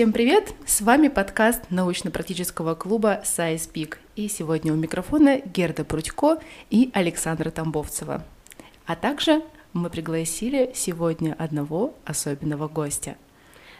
[0.00, 0.54] Всем привет!
[0.64, 3.98] С вами подкаст научно-практического клуба SciSpeak.
[4.16, 8.24] И сегодня у микрофона Герда Прудько и Александра Тамбовцева.
[8.86, 9.42] А также
[9.74, 13.18] мы пригласили сегодня одного особенного гостя.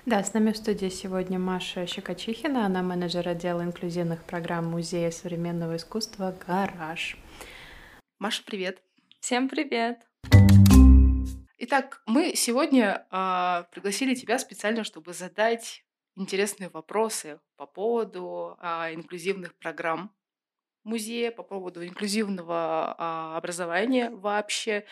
[0.04, 5.76] Да, с нами в студии сегодня Маша Щекочихина, она менеджер отдела инклюзивных программ Музея современного
[5.76, 7.16] искусства «Гараж».
[8.18, 8.82] Маша, привет!
[9.20, 10.00] Всем привет!
[11.56, 15.82] Итак, мы сегодня э, пригласили тебя специально, чтобы задать
[16.20, 20.14] интересные вопросы по поводу э, инклюзивных программ
[20.84, 24.84] музея, по поводу инклюзивного э, образования вообще,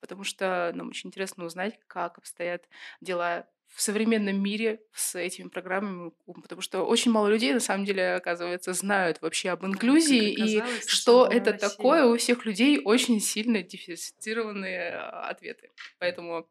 [0.00, 2.68] потому что нам очень интересно узнать, как обстоят
[3.00, 6.12] дела в современном мире с этими программами,
[6.42, 11.26] потому что очень мало людей, на самом деле, оказывается, знают вообще об инклюзии и что
[11.26, 11.68] это России.
[11.68, 12.04] такое.
[12.04, 15.72] У всех людей очень сильно дифференцированные а, ответы.
[15.98, 16.48] Поэтому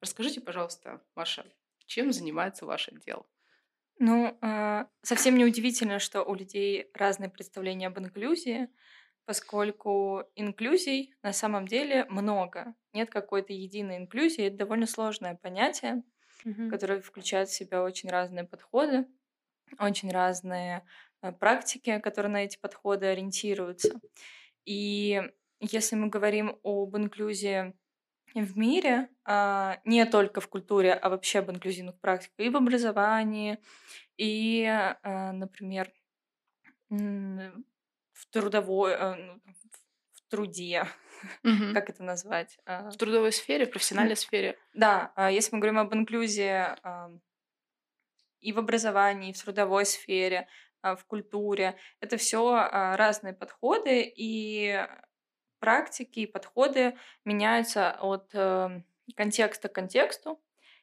[0.00, 1.44] расскажите, пожалуйста, Маша,
[1.86, 3.26] чем занимается ваш отдел?
[3.98, 8.68] Ну, э, совсем не удивительно, что у людей разные представления об инклюзии,
[9.24, 12.74] поскольку инклюзий на самом деле много.
[12.92, 16.02] Нет какой-то единой инклюзии, это довольно сложное понятие
[16.44, 16.70] угу.
[16.70, 19.06] который включает в себя очень разные подходы,
[19.78, 20.84] очень разные
[21.22, 24.00] э, практики, которые на эти подходы ориентируются.
[24.64, 25.22] И
[25.60, 27.74] если мы говорим об инклюзии
[28.34, 33.58] в мире, а, не только в культуре, а вообще об инклюзивных практиках и в образовании,
[34.16, 35.92] и, а, например,
[36.90, 39.40] в трудовой, э, ну,
[40.12, 40.86] в труде,
[41.42, 41.74] Мгм.
[41.74, 42.58] как это назвать?
[42.66, 44.58] А, В трудовой сфере, в профессиональной сфере.
[44.74, 46.66] Да, а если мы говорим об инклюзии
[48.40, 50.48] и в образовании, и в трудовой сфере,
[50.80, 54.86] а, в культуре, это все разные подходы, и
[55.58, 58.82] практики и подходы меняются от э,
[59.16, 60.40] контекста к контексту.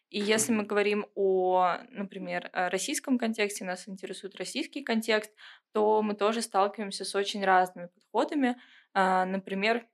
[0.10, 5.34] И если мы говорим о, например, российском контексте, нас интересует российский контекст,
[5.74, 8.56] то мы тоже сталкиваемся с очень разными подходами.
[8.94, 9.86] Например,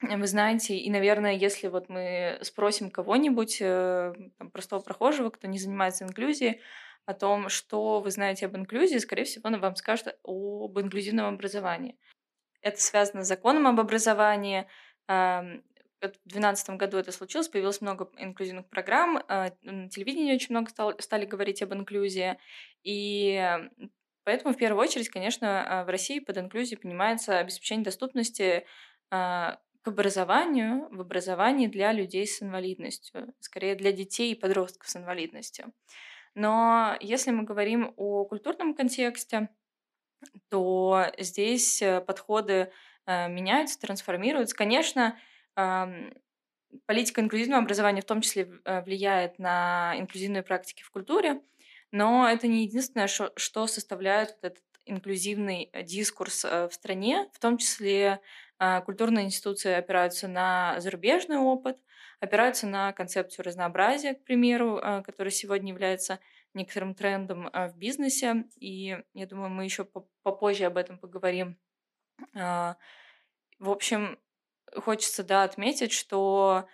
[0.00, 5.58] вы знаете, и, наверное, если вот мы спросим кого-нибудь, э, там, простого прохожего, кто не
[5.58, 6.60] занимается инклюзией,
[7.04, 11.98] о том, что вы знаете об инклюзии, скорее всего, он вам скажет об инклюзивном образовании.
[12.60, 14.66] Это связано с законом об образовании.
[15.08, 15.62] В
[16.24, 21.26] 2012 году это случилось, появилось много инклюзивных программ, а, на телевидении очень много стал, стали
[21.26, 22.38] говорить об инклюзии.
[22.82, 23.58] И
[24.24, 28.64] поэтому, в первую очередь, конечно, а, в России под инклюзией понимается обеспечение доступности
[29.10, 34.96] а, к образованию в образовании для людей с инвалидностью, скорее для детей и подростков с
[34.96, 35.72] инвалидностью.
[36.34, 39.48] Но если мы говорим о культурном контексте,
[40.48, 42.72] то здесь э, подходы
[43.06, 44.56] э, меняются, трансформируются.
[44.56, 45.18] Конечно,
[46.86, 51.40] политика инклюзивного образования в том числе э, влияет на инклюзивные практики в культуре,
[51.90, 58.20] но это не единственное, что составляет этот инклюзивный дискурс в стране, в том числе
[58.84, 61.76] культурные институции опираются на зарубежный опыт,
[62.20, 66.18] опираются на концепцию разнообразия, к примеру, который сегодня является
[66.54, 68.44] некоторым трендом а, в бизнесе.
[68.56, 69.84] И я думаю, мы еще
[70.22, 71.58] попозже об этом поговорим.
[72.34, 72.76] В
[73.60, 74.18] общем,
[74.74, 76.66] хочется да, отметить, что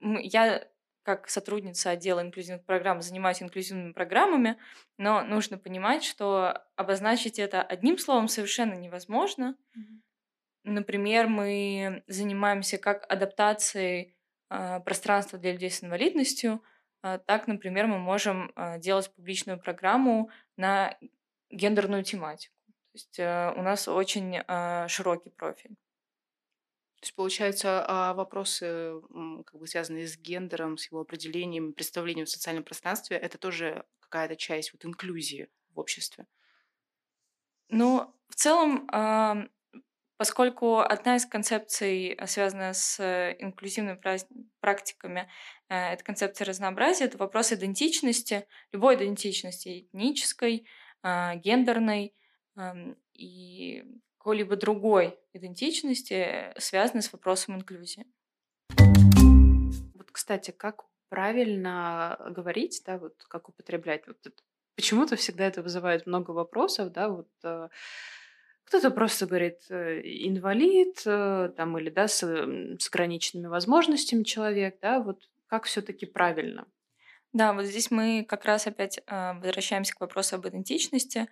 [0.00, 0.66] я
[1.02, 4.56] как сотрудница отдела инклюзивных программ занимаюсь инклюзивными программами,
[4.98, 9.56] но нужно понимать, что обозначить это одним словом совершенно невозможно.
[9.76, 10.00] Mm-hmm.
[10.64, 14.14] Например, мы занимаемся как адаптацией
[14.48, 16.62] э, пространства для людей с инвалидностью,
[17.02, 20.96] так, например, мы можем э, делать публичную программу на
[21.50, 22.54] гендерную тематику.
[22.66, 25.74] То есть э, у нас очень э, широкий профиль.
[27.00, 29.00] То есть, получается, а вопросы,
[29.44, 34.36] как бы связанные с гендером, с его определением, представлением в социальном пространстве, это тоже какая-то
[34.36, 36.28] часть вот инклюзии в обществе.
[37.68, 38.86] Ну, в целом,
[40.22, 44.00] поскольку одна из концепций, э, связанная с э, инклюзивными
[44.60, 45.28] практиками,
[45.68, 50.64] э, это концепция разнообразия, это вопрос идентичности, любой идентичности, этнической,
[51.02, 52.14] гендерной
[52.56, 53.84] эм, и
[54.18, 58.06] какой-либо другой идентичности, связанной с вопросом инклюзии.
[59.96, 64.06] Вот, кстати, как правильно говорить, да, вот как употреблять?
[64.06, 64.18] Вот
[64.76, 67.28] почему-то всегда это вызывает много вопросов, да, вот
[68.64, 75.00] кто-то просто говорит э, инвалид, э, там, или да, с, с ограниченными возможностями человек, да,
[75.00, 76.66] вот как все-таки правильно?
[77.32, 81.28] Да, вот здесь мы как раз опять э, возвращаемся к вопросу об идентичности.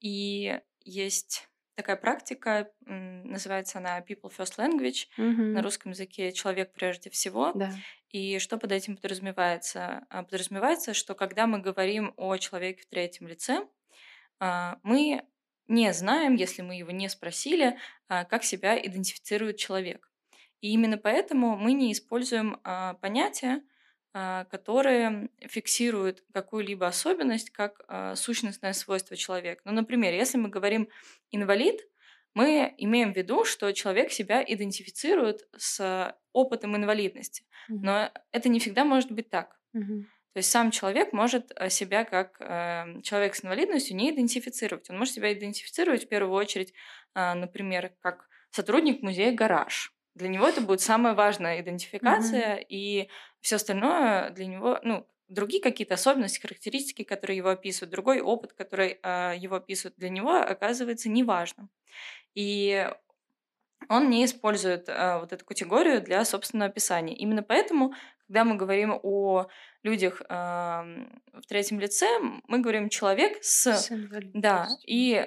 [0.00, 5.52] И есть такая практика, называется она People First Language, mm-hmm.
[5.52, 7.52] на русском языке человек прежде всего.
[7.54, 7.70] Да.
[8.10, 10.06] И что под этим подразумевается?
[10.08, 13.68] А, подразумевается, что когда мы говорим о человеке в третьем лице,
[14.40, 15.22] а, мы
[15.68, 17.76] не знаем, если мы его не спросили,
[18.08, 20.10] а, как себя идентифицирует человек.
[20.60, 22.58] И именно поэтому мы не используем
[23.00, 23.62] понятия,
[24.14, 27.82] которые фиксируют какую-либо особенность как
[28.16, 29.60] сущностное свойство человека.
[29.66, 30.88] Ну, например, если мы говорим
[31.30, 31.86] инвалид,
[32.36, 37.44] мы имеем в виду, что человек себя идентифицирует с опытом инвалидности.
[37.70, 37.78] Mm-hmm.
[37.80, 39.58] Но это не всегда может быть так.
[39.74, 40.04] Mm-hmm.
[40.36, 44.90] То есть сам человек может э, себя как э, человек с инвалидностью не идентифицировать.
[44.90, 46.74] Он может себя идентифицировать в первую очередь,
[47.14, 49.94] э, например, как сотрудник музея «Гараж».
[50.14, 52.66] Для него это будет самая важная идентификация, mm-hmm.
[52.68, 53.08] и
[53.40, 58.98] все остальное для него, ну, другие какие-то особенности, характеристики, которые его описывают, другой опыт, который
[59.02, 61.70] э, его описывают, для него оказывается неважным.
[62.34, 62.86] И
[63.88, 67.14] он не использует э, вот эту категорию для собственного описания.
[67.14, 67.94] Именно поэтому,
[68.28, 69.46] когда мы говорим о
[69.82, 72.06] людях э, в третьем лице,
[72.48, 73.90] мы говорим человек с, с
[74.34, 75.24] да, и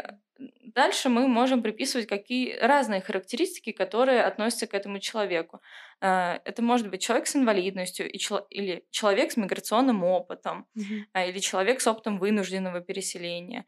[0.64, 5.62] дальше мы можем приписывать какие разные характеристики, которые относятся к этому человеку.
[6.02, 11.30] Э, это может быть человек с инвалидностью, или человек с миграционным опытом, mm-hmm.
[11.30, 13.66] или человек с опытом вынужденного переселения.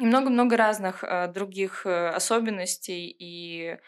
[0.00, 3.78] И много-много разных других э, особенностей и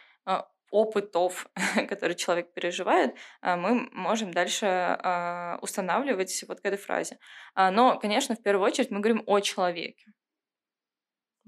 [0.70, 1.48] опытов,
[1.88, 4.98] которые человек переживает, мы можем дальше
[5.62, 7.18] устанавливать вот к этой фразе.
[7.56, 10.12] Но, конечно, в первую очередь мы говорим о человеке.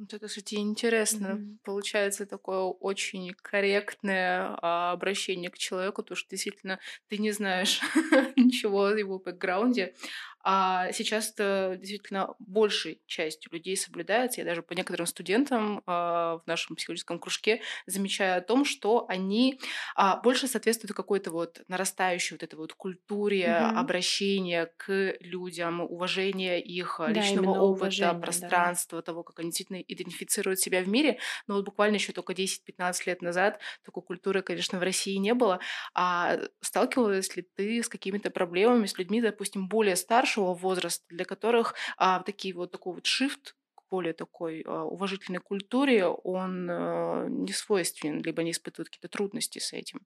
[0.03, 1.27] Вот это, кстати, интересно.
[1.27, 1.59] Mm-hmm.
[1.65, 7.81] Получается такое очень корректное а, обращение к человеку, потому что действительно ты не знаешь
[8.37, 9.95] ничего о его бэкграунде.
[10.43, 14.41] А сейчас это действительно большей частью людей соблюдается.
[14.41, 19.61] Я даже по некоторым студентам а, в нашем психологическом кружке замечаю о том, что они
[19.95, 23.77] а, больше соответствуют какой-то вот нарастающей вот этой вот культуре mm-hmm.
[23.77, 29.03] обращения к людям, уважения их да, личного опыта, уважение, пространства, да.
[29.03, 31.19] того, как они действительно идентифицируют себя в мире.
[31.47, 35.61] Но вот буквально еще только 10-15 лет назад такой культуры, конечно, в России не было.
[35.95, 41.25] А сталкивалась ли ты с какими-то проблемами с людьми, допустим, более старше, старшего возраста, для
[41.25, 43.55] которых а, такие вот такой вот shift
[43.91, 49.73] более такой а, уважительной культуре, он а, не свойственен, либо не испытывают какие-то трудности с
[49.73, 50.01] этим.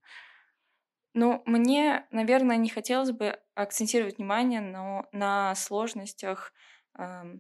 [1.15, 6.53] Ну, мне, наверное, не хотелось бы акцентировать внимание но на сложностях
[6.99, 7.39] э,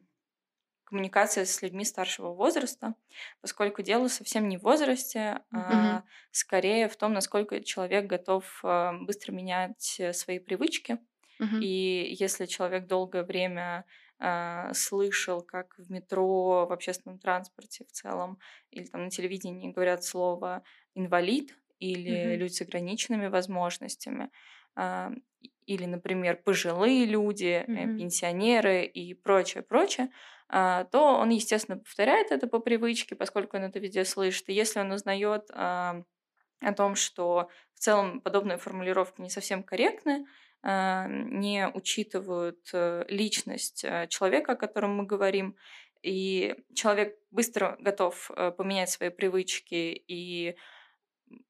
[0.84, 2.94] коммуникации с людьми старшего возраста,
[3.42, 6.02] поскольку дело совсем не в возрасте, а mm-hmm.
[6.30, 10.98] скорее в том, насколько человек готов э, быстро менять э, свои привычки
[11.38, 11.66] Мгм.
[11.66, 13.84] И если человек долгое время
[14.18, 18.38] а, слышал, как в метро, в общественном транспорте в целом,
[18.70, 20.62] или там на телевидении говорят слово
[20.94, 22.36] инвалид или Мгм.
[22.36, 24.30] люди с ограниченными возможностями,
[24.74, 25.10] а,
[25.66, 27.96] или, например, пожилые люди, э, Мгм.
[27.96, 30.10] пенсионеры и прочее, прочее,
[30.48, 34.48] а, то он, естественно, повторяет это по привычке, поскольку он это везде слышит.
[34.48, 35.50] И если он узнает
[36.60, 40.26] о том, что в целом подобные формулировки не совсем корректны,
[40.62, 45.56] не учитывают э, личность э, человека, о котором мы говорим,
[46.02, 50.56] и человек быстро готов э, поменять свои привычки и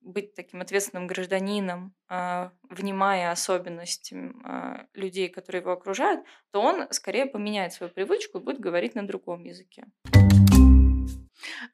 [0.00, 7.26] быть таким ответственным гражданином, а, внимая особенностям а, людей, которые его окружают, то он скорее
[7.26, 9.84] поменяет свою привычку и будет говорить на другом языке.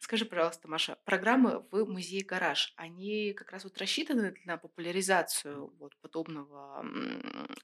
[0.00, 5.96] Скажи, пожалуйста, Маша, программы в музее «Гараж», они как раз вот рассчитаны на популяризацию вот
[6.00, 6.84] подобного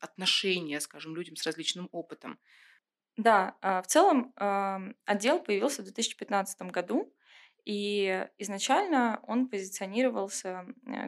[0.00, 2.38] отношения, скажем, людям с различным опытом?
[3.16, 4.32] Да, а, в целом
[5.04, 7.12] отдел появился в 2015 году,
[7.64, 10.64] и изначально он позиционировался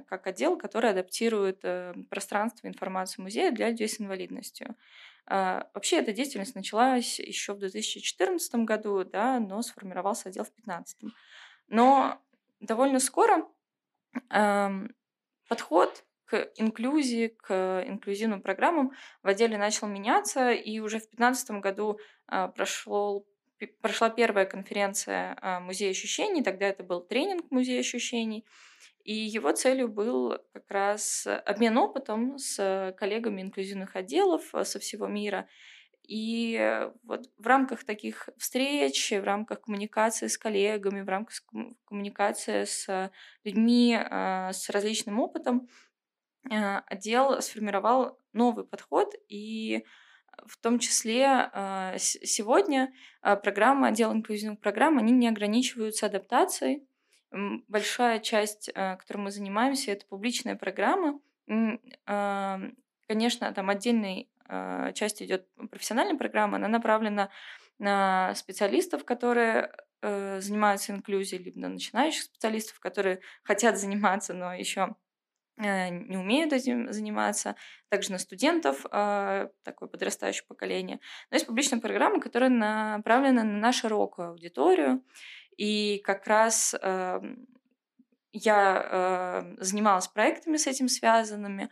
[0.07, 4.77] как отдел, который адаптирует э, пространство и информацию музея для людей с инвалидностью.
[5.27, 11.03] А, вообще эта деятельность началась еще в 2014 году, да, но сформировался отдел в 2015.
[11.69, 12.21] Но
[12.61, 13.47] довольно скоро
[15.49, 21.99] подход к инклюзии, к инклюзивным программам в отделе начал меняться, и уже в 2015 году
[22.31, 23.25] э, прошло,
[23.81, 28.47] прошла первая конференция э, Музея ощущений, тогда это был тренинг Музея ощущений,
[29.05, 35.07] и его целью был как раз обмен опытом с коллегами инклюзивных отделов э, со всего
[35.07, 35.49] мира.
[36.03, 41.37] И вот в рамках таких встреч, в рамках коммуникации с коллегами, в рамках
[41.85, 43.11] коммуникации с
[43.45, 45.69] людьми э, с различным опытом,
[46.51, 49.85] э, отдел сформировал новый подход и
[50.47, 51.51] в том числе
[51.99, 56.87] сегодня программа, отдел инклюзивных программ, они не ограничиваются адаптацией.
[57.31, 61.21] Большая часть, которой мы занимаемся, это публичная программа.
[61.47, 64.29] Конечно, там отдельной
[64.95, 67.31] часть идет профессиональная программа, она направлена
[67.81, 69.73] на специалистов, которые
[70.03, 74.95] э, занимаются инклюзией, либо на начинающих специалистов, которые хотят заниматься, но еще
[75.57, 77.57] э, не умеют этим заниматься,
[77.89, 81.01] также на студентов, э, такое подрастающее поколение.
[81.31, 85.03] Но есть публичная программа, которая направлена на широкую аудиторию,
[85.61, 87.21] и как раз э,
[88.33, 91.69] я э, занималась проектами с этим связанными,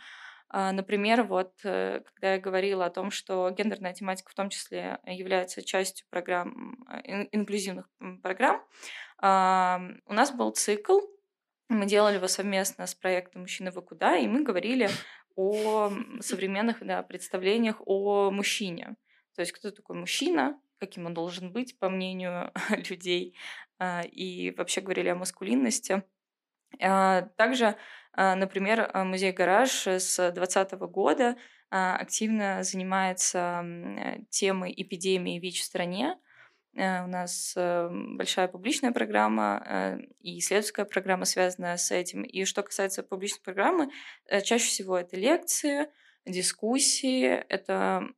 [0.51, 4.99] а, например, вот э, когда я говорила о том, что гендерная тематика в том числе
[5.07, 7.01] является частью программ, а,
[7.33, 7.89] инклюзивных
[8.23, 8.63] программ,
[9.21, 11.01] у нас был цикл,
[11.71, 14.91] мы делали его совместно с проектом «Мужчина вы куда», и мы говорили
[15.35, 15.91] о
[16.21, 18.97] современных да, представлениях о мужчине.
[19.35, 22.53] То есть кто такой мужчина, каким он должен быть, по мнению
[22.91, 23.35] людей,
[23.81, 26.03] и вообще говорили о маскулинности.
[26.79, 27.77] Также
[28.21, 31.37] а, например, а, музей «Гараж» с 2020 года
[31.71, 36.19] а, активно занимается э, темой эпидемии ВИЧ в стране.
[36.75, 42.23] Э, у нас э, большая публичная программа и исследовательская программа, связанная с этим.
[42.23, 43.89] И что касается публичной программы,
[44.43, 45.87] чаще всего это лекции,
[46.29, 48.09] дискуссии, это,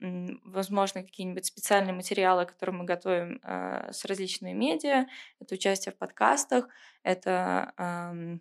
[0.45, 5.07] возможно, какие-нибудь специальные материалы, которые мы готовим с различными медиа,
[5.41, 6.69] это участие в подкастах,
[7.03, 8.41] это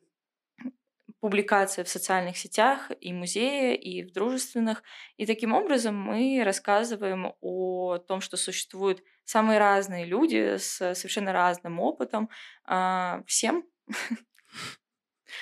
[1.19, 4.83] публикации в социальных сетях и музее, и в дружественных.
[5.17, 11.79] И таким образом мы рассказываем о том, что существуют самые разные люди с совершенно разным
[11.79, 12.29] опытом.
[12.65, 13.65] А, всем.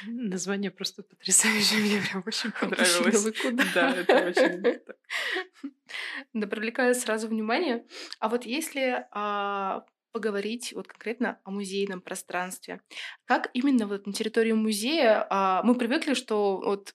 [0.06, 3.27] Название просто потрясающее, мне прям очень понравилось.
[3.74, 4.82] Да, это очень
[6.34, 7.86] Да, привлекает сразу внимание.
[8.20, 12.82] А вот если а, поговорить вот конкретно о музейном пространстве.
[13.25, 16.94] Как именно вот на территории музея а, мы привыкли, что вот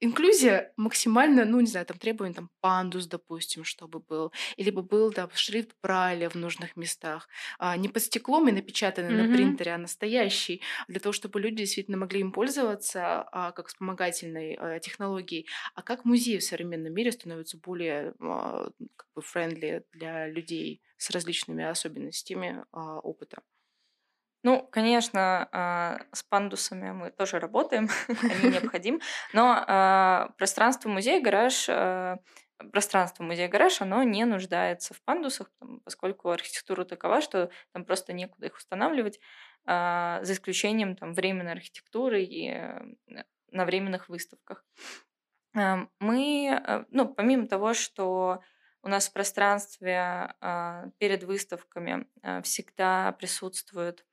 [0.00, 5.12] инклюзия максимально, ну, не знаю, там требования, там, пандус, допустим, чтобы был, или бы был,
[5.12, 7.28] да, шрифт Брайля в нужных местах,
[7.58, 9.28] а, не под стеклом и напечатанный mm-hmm.
[9.28, 14.54] на принтере, а настоящий, для того, чтобы люди действительно могли им пользоваться а, как вспомогательной
[14.54, 15.46] а, технологией.
[15.74, 21.10] А как музей в современном мире становится более а, как бы friendly для людей с
[21.10, 23.42] различными особенностями а, опыта?
[24.48, 29.00] Ну, конечно, а, с пандусами мы тоже работаем, они необходимы,
[29.34, 32.16] но а, пространство музея гараж а,
[32.72, 35.52] пространство музея гараж, оно не нуждается в пандусах,
[35.84, 39.20] поскольку архитектура такова, что там просто некуда их устанавливать,
[39.66, 42.80] за исключением там временной архитектуры и э,
[43.50, 44.64] на временных выставках.
[45.52, 48.40] Мы, ну, помимо того, что
[48.82, 50.34] у нас в пространстве
[50.98, 52.06] перед выставками
[52.42, 54.04] всегда присутствует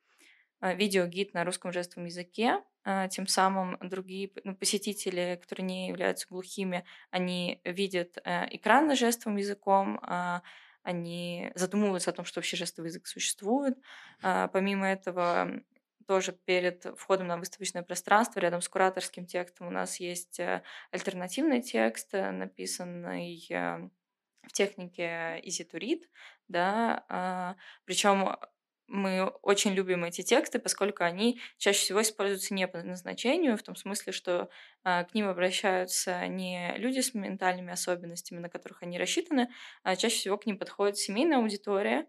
[0.73, 2.61] видеогид на русском жестовом языке.
[2.87, 8.95] А, тем самым другие ну, посетители, которые не являются глухими, они видят э, экран на
[8.95, 10.43] жестовым языком, а,
[10.83, 13.75] они задумываются о том, что вообще жестовый язык существует.
[14.21, 15.63] Помимо этого,
[16.05, 21.63] тоже перед входом на выставочное пространство, рядом с кураторским текстом у нас есть э, альтернативный
[21.63, 23.43] текст, э, написанный
[24.43, 26.03] в технике Easy to Read,
[26.47, 28.37] да, причем
[28.87, 33.75] мы очень любим эти тексты, поскольку они чаще всего используются не по назначению, в том
[33.75, 34.49] смысле, что
[34.83, 39.49] а, к ним обращаются не люди с ментальными особенностями, на которых они рассчитаны,
[39.83, 42.05] а чаще всего к ним подходит семейная аудитория,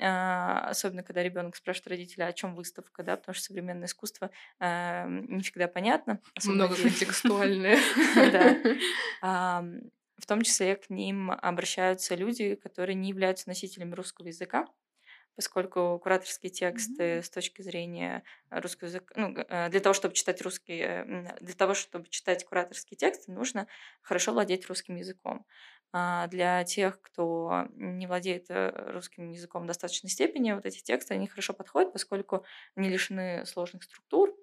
[0.00, 5.06] а, особенно когда ребенок спрашивает родителя, о чем выставка, да, потому что современное искусство а,
[5.06, 6.20] не всегда понятно.
[6.44, 7.78] Много контекстуальное.
[9.20, 9.64] Да.
[10.16, 14.66] В том числе к ним обращаются люди, которые не являются носителями русского языка,
[15.36, 17.22] поскольку кураторские тексты mm-hmm.
[17.22, 22.08] с точки зрения русского языка, ну, э, для того, чтобы читать русские, для того, чтобы
[22.08, 23.66] читать кураторские тексты, нужно
[24.02, 25.46] хорошо владеть русским языком.
[25.92, 31.14] А для тех, кто не владеет э, русским языком в достаточной степени, вот эти тексты,
[31.14, 34.34] они хорошо подходят, поскольку они лишены сложных структур,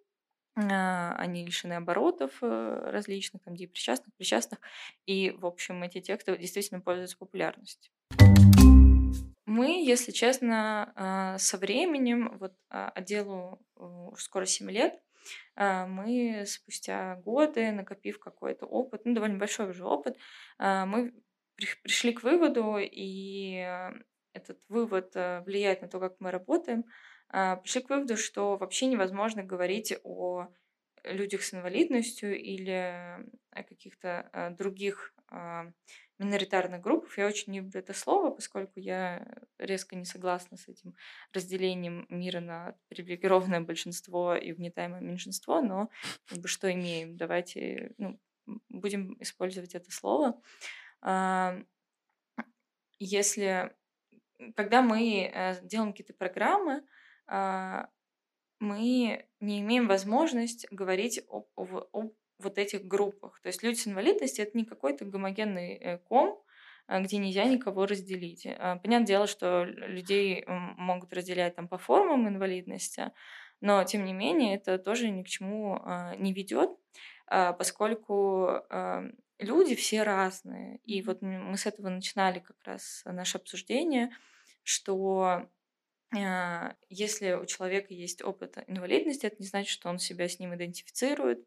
[0.55, 4.59] а, они лишены оборотов э, различных, там, причастных, причастных,
[5.05, 7.91] и, в общем, эти тексты действительно пользуются популярностью.
[9.45, 15.01] Мы, если честно, а, со временем, вот а, отделу уже скоро 7 лет,
[15.55, 20.17] а, мы спустя годы, накопив какой-то опыт, ну, довольно большой уже опыт,
[20.59, 21.13] мы
[21.83, 23.67] пришли к выводу, и
[24.33, 26.85] этот вывод влияет на то, как мы работаем,
[27.29, 30.47] пришли к выводу, что вообще невозможно говорить о
[31.03, 35.13] людях с инвалидностью или о каких-то других
[36.21, 37.17] миноритарных группах.
[37.17, 40.95] Я очень люблю это слово, поскольку я резко не согласна с этим
[41.33, 45.89] разделением мира на привилегированное большинство и угнетаемое меньшинство, но
[46.27, 47.17] как бы, что имеем?
[47.17, 48.19] Давайте ну,
[48.69, 50.41] будем использовать это слово.
[51.01, 51.57] А,
[52.99, 53.75] если
[54.55, 56.83] когда мы э, делаем какие-то программы,
[57.27, 57.89] а,
[58.59, 63.39] мы не имеем возможность говорить об, об, об вот этих группах.
[63.41, 66.41] То есть люди с инвалидностью это не какой-то гомогенный э, ком,
[66.87, 68.45] а, где нельзя никого разделить.
[68.45, 73.11] А, понятное дело, что людей могут разделять там по формам инвалидности,
[73.61, 75.79] но тем не менее это тоже ни к чему
[76.17, 76.71] не ведет,
[77.27, 78.63] поскольку
[79.37, 80.77] люди все разные.
[80.85, 84.09] И вот мы с этого начинали как раз наше обсуждение,
[84.63, 85.49] что а,
[86.89, 91.45] если у человека есть опыт инвалидности, это не значит, что он себя с ним идентифицирует.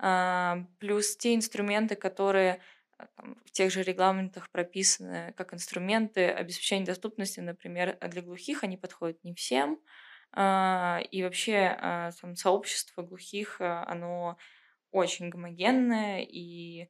[0.00, 0.66] Mm-hmm.
[0.78, 2.60] Плюс те инструменты, которые
[2.96, 8.76] а, там, в тех же регламентах прописаны как инструменты обеспечения доступности, например, для глухих, они
[8.76, 9.80] подходят не всем.
[10.36, 11.76] И вообще
[12.20, 14.36] там, сообщество глухих, оно
[14.90, 16.88] очень гомогенное, и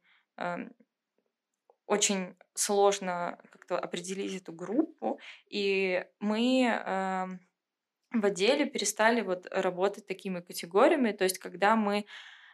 [1.85, 7.25] очень сложно как-то определить эту группу, и мы э,
[8.11, 12.05] в отделе перестали вот работать такими категориями, то есть когда мы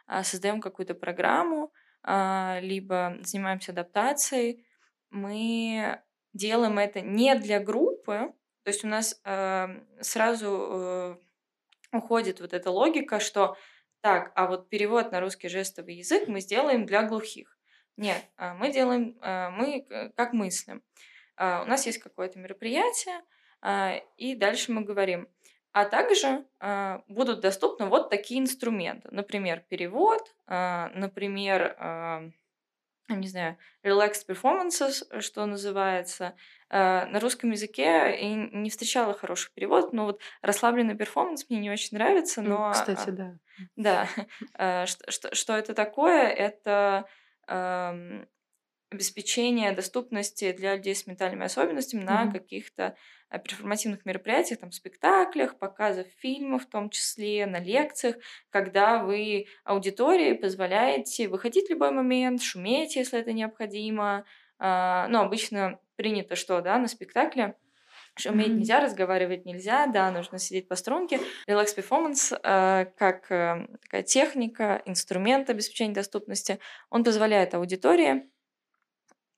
[0.08, 1.72] э, создаем какую-то программу,
[2.04, 4.66] э, либо занимаемся адаптацией,
[5.10, 6.00] мы
[6.32, 8.32] делаем это не для группы,
[8.64, 9.66] то есть у нас э,
[10.00, 11.16] сразу э,
[11.92, 13.56] уходит вот эта логика, что
[14.00, 17.51] так, а вот перевод на русский жестовый язык мы сделаем для глухих.
[17.96, 20.82] Нет, а, мы делаем, а, мы как мыслим.
[21.36, 23.20] А, у нас есть какое-то мероприятие,
[24.16, 25.28] и дальше мы говорим,
[25.70, 26.44] а также
[27.06, 29.08] будут доступны вот такие инструменты.
[29.12, 31.76] Например, перевод, например,
[33.08, 36.34] не знаю, relaxed performances, что называется.
[36.70, 41.96] На русском языке и не встречала хороших переводов, но вот расслабленный перформанс мне не очень
[41.96, 42.72] нравится, но...
[42.72, 43.38] Кстати, да.
[43.76, 44.08] Да.
[44.86, 46.26] Что, что, что это такое?
[46.26, 47.06] Это
[48.92, 52.32] обеспечение доступности для людей с ментальными особенностями на mm-hmm.
[52.32, 52.96] каких-то
[53.28, 58.16] а, перформативных мероприятиях, там, спектаклях, показах фильмов в том числе, на лекциях,
[58.50, 64.24] когда вы аудитории позволяете выходить в любой момент, шуметь, если это необходимо.
[64.58, 67.56] А, ну, обычно принято что, да, на спектакле
[68.18, 68.52] Шуметь mm-hmm.
[68.52, 71.18] нельзя, разговаривать нельзя, да, нужно сидеть по струнке.
[71.48, 76.58] Relax Performance э, как э, такая техника, инструмент обеспечения доступности,
[76.90, 78.28] он позволяет аудитории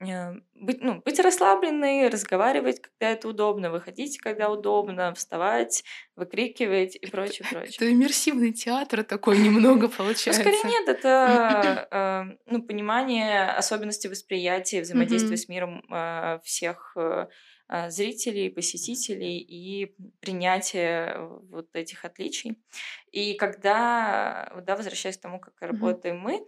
[0.01, 5.85] э, быть, ну, быть расслабленной, разговаривать, когда это удобно, выходить, когда удобно, вставать,
[6.17, 7.75] выкрикивать и прочее, прочее.
[7.77, 10.43] Это иммерсивный театр такой немного получается.
[10.43, 16.97] Ну, скорее нет, это э, ну, понимание особенностей восприятия, взаимодействия с миром э, всех
[17.89, 21.17] зрителей, посетителей и принятие
[21.51, 22.59] вот этих отличий.
[23.11, 26.47] И когда, да, возвращаясь к тому, как работаем мы,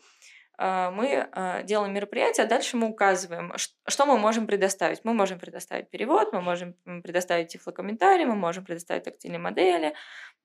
[0.59, 5.05] а, мы а, делаем мероприятие, а дальше мы указываем, что мы можем предоставить.
[5.05, 9.95] Мы можем предоставить перевод, мы можем предоставить тифлокомментарий, мы можем предоставить тактильные модели.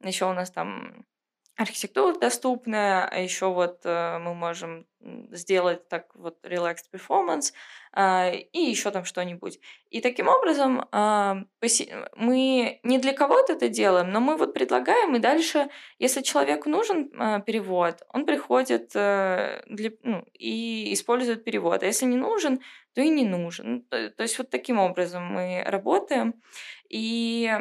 [0.02, 1.06] Еще у нас там
[1.58, 4.88] архитектура доступная, а еще вот э, мы можем
[5.32, 7.54] сделать так вот relaxed performance
[7.96, 9.60] э, и еще там что-нибудь.
[9.90, 11.34] И таким образом э,
[12.16, 17.12] мы не для кого-то это делаем, но мы вот предлагаем, и дальше, если человеку нужен
[17.14, 22.62] э, перевод, он приходит э, для, ну, и использует перевод, а если не нужен,
[22.94, 23.84] то и не нужен.
[23.84, 26.36] То, то есть вот таким образом мы работаем,
[26.90, 27.52] и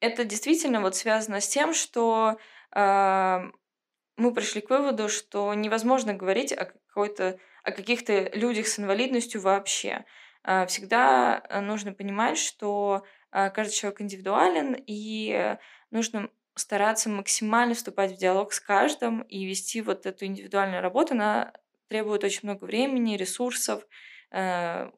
[0.00, 2.38] это действительно вот связано с тем, что
[2.74, 10.04] мы пришли к выводу, что невозможно говорить о какой-то о каких-то людях с инвалидностью вообще.
[10.42, 15.56] А, всегда э, нужно понимать, что а, каждый человек индивидуален, и
[15.90, 21.14] нужно стараться максимально вступать в диалог с каждым и вести вот эту индивидуальную работу.
[21.14, 21.52] Она
[21.88, 23.86] требует очень много времени, ресурсов,
[24.30, 24.90] э,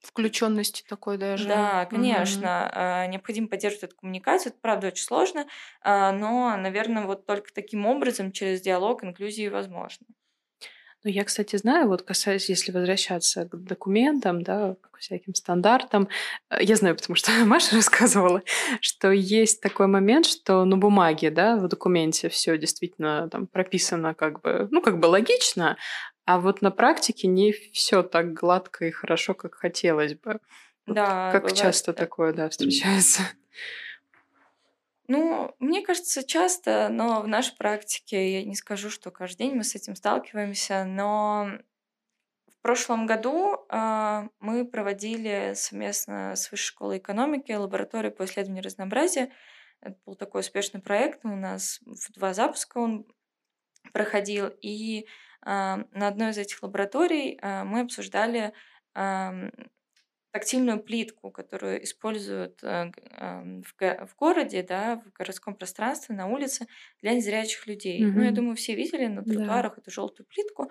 [0.00, 1.48] Включенности такой даже.
[1.48, 3.04] Да, конечно.
[3.04, 3.12] Угу.
[3.12, 4.52] Необходимо поддерживать эту коммуникацию.
[4.52, 5.46] Это, правда, очень сложно,
[5.82, 10.06] а, но, наверное, вот только таким образом, через диалог, инклюзии возможно.
[11.04, 16.08] Ну, я, кстати, знаю, вот касаясь, если возвращаться к документам, да, к всяким стандартам,
[16.50, 18.42] э, я знаю, потому что Маша рассказывала,
[18.80, 24.42] что есть такой момент, что на бумаге, да, в документе все действительно там прописано как
[24.42, 25.76] бы, ну, как бы логично,
[26.28, 30.40] а вот на практике не все так гладко и хорошо, как хотелось бы.
[30.84, 32.06] Вот да, как часто так.
[32.06, 33.22] такое, да, встречается?
[35.06, 39.64] Ну, мне кажется, часто, но в нашей практике я не скажу, что каждый день мы
[39.64, 41.48] с этим сталкиваемся, но
[42.46, 49.32] в прошлом году э, мы проводили совместно с Высшей школой экономики лабораторию по исследованию разнообразия.
[49.80, 51.24] Это был такой успешный проект.
[51.24, 53.06] У нас в два запуска он
[53.94, 54.48] проходил.
[54.60, 55.06] И
[55.44, 58.52] на одной из этих лабораторий э, мы обсуждали
[60.30, 62.90] тактильную плитку, которую используют э,
[63.62, 66.66] в, городе, да, в городском пространстве, на улице
[67.00, 68.02] для незрячих людей.
[68.02, 68.12] Mm-hmm.
[68.12, 69.80] Ну, я думаю, все видели на тротуарах да.
[69.80, 70.70] эту желтую плитку,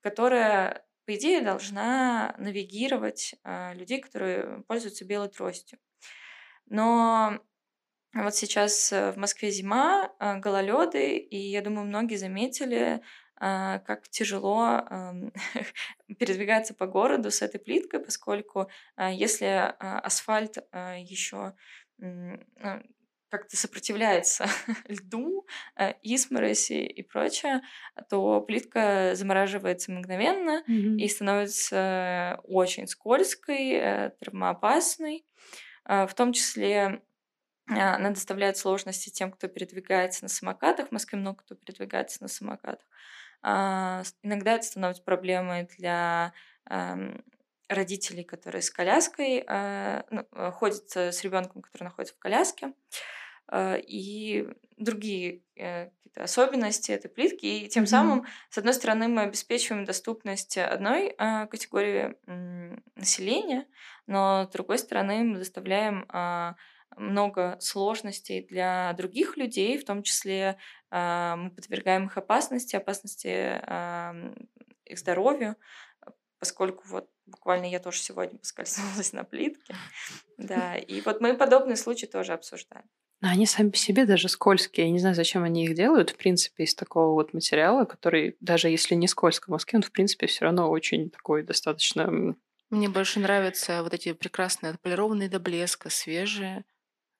[0.00, 3.34] которая, по идее, должна навигировать
[3.74, 5.78] людей, которые пользуются белой тростью.
[6.66, 7.40] Но
[8.14, 13.02] вот сейчас э, в Москве зима, э, гололеды, и я думаю, многие заметили,
[13.44, 14.82] а, как тяжело
[16.18, 21.52] передвигаться по городу с этой плиткой, поскольку а, если а, асфальт еще
[23.28, 24.46] как-то сопротивляется
[24.88, 25.44] льду,
[26.02, 27.62] измороси и прочее,
[28.08, 30.98] то плитка замораживается мгновенно mm-hmm.
[30.98, 35.24] и становится очень скользкой, э, травмоопасной.
[35.84, 37.02] В том числе
[37.66, 40.88] она доставляет сложности тем, кто передвигается на самокатах.
[40.88, 42.86] В Москве много кто передвигается на самокатах.
[43.42, 46.32] А, иногда это становится проблемой для
[47.68, 52.72] родителей, которые с коляской а, ну, э, ходят с ребенком, который находится в коляске,
[53.48, 54.46] а, и
[54.76, 57.46] другие э, какие-то особенности этой плитки.
[57.46, 57.86] И тем mm-hmm.
[57.86, 62.16] самым, с одной стороны, мы обеспечиваем доступность одной категории
[62.96, 63.66] населения,
[64.06, 66.06] но с другой стороны, мы заставляем
[66.96, 70.58] много сложностей для других людей, в том числе
[70.90, 74.34] э, мы подвергаем их опасности, опасности э,
[74.84, 75.56] их здоровью,
[76.38, 79.74] поскольку вот буквально я тоже сегодня поскользнулась на плитке.
[80.38, 82.84] Да, и вот мы подобные случаи тоже обсуждаем.
[83.20, 84.86] Но они сами по себе даже скользкие.
[84.86, 88.68] Я не знаю, зачем они их делают, в принципе, из такого вот материала, который, даже
[88.68, 92.34] если не скользко в Москве, он, в принципе, все равно очень такой достаточно
[92.72, 96.64] мне больше нравятся вот эти прекрасные отполированные до блеска, свежие,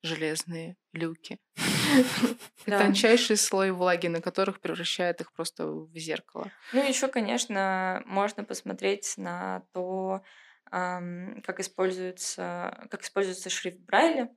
[0.02, 1.38] железные люки.
[2.66, 6.50] Тончайший слой влаги, на которых превращает их просто в зеркало.
[6.72, 10.22] Ну, еще, конечно, можно посмотреть на то,
[10.70, 14.30] как используется, как используется шрифт Брайля.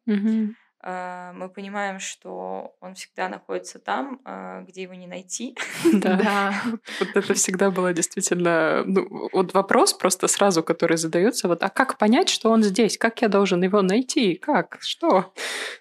[0.87, 5.57] А, мы понимаем, что он всегда находится там, а, где его не найти.
[5.93, 6.53] Да,
[6.99, 11.97] вот это всегда было действительно ну, вот вопрос просто сразу, который задается, вот, а как
[11.97, 12.99] понять, что он здесь?
[12.99, 14.35] Как я должен его найти?
[14.35, 14.77] Как?
[14.81, 15.33] Что?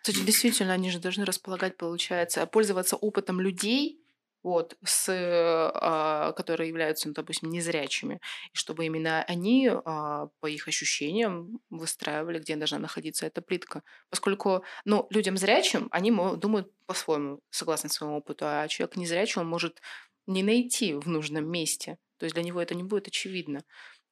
[0.07, 4.01] Действительно, они же должны располагать, получается, пользоваться опытом людей,
[4.45, 8.21] вот, с, а, которые являются, ну, допустим, незрячими,
[8.53, 13.83] и чтобы именно они, а, по их ощущениям, выстраивали, где должна находиться эта плитка.
[14.11, 19.81] Поскольку, ну, людям зрячим, они думают по-своему, согласно своему опыту, а человек незрячий, он может
[20.27, 21.99] не найти в нужном месте.
[22.19, 23.65] То есть для него это не будет очевидно.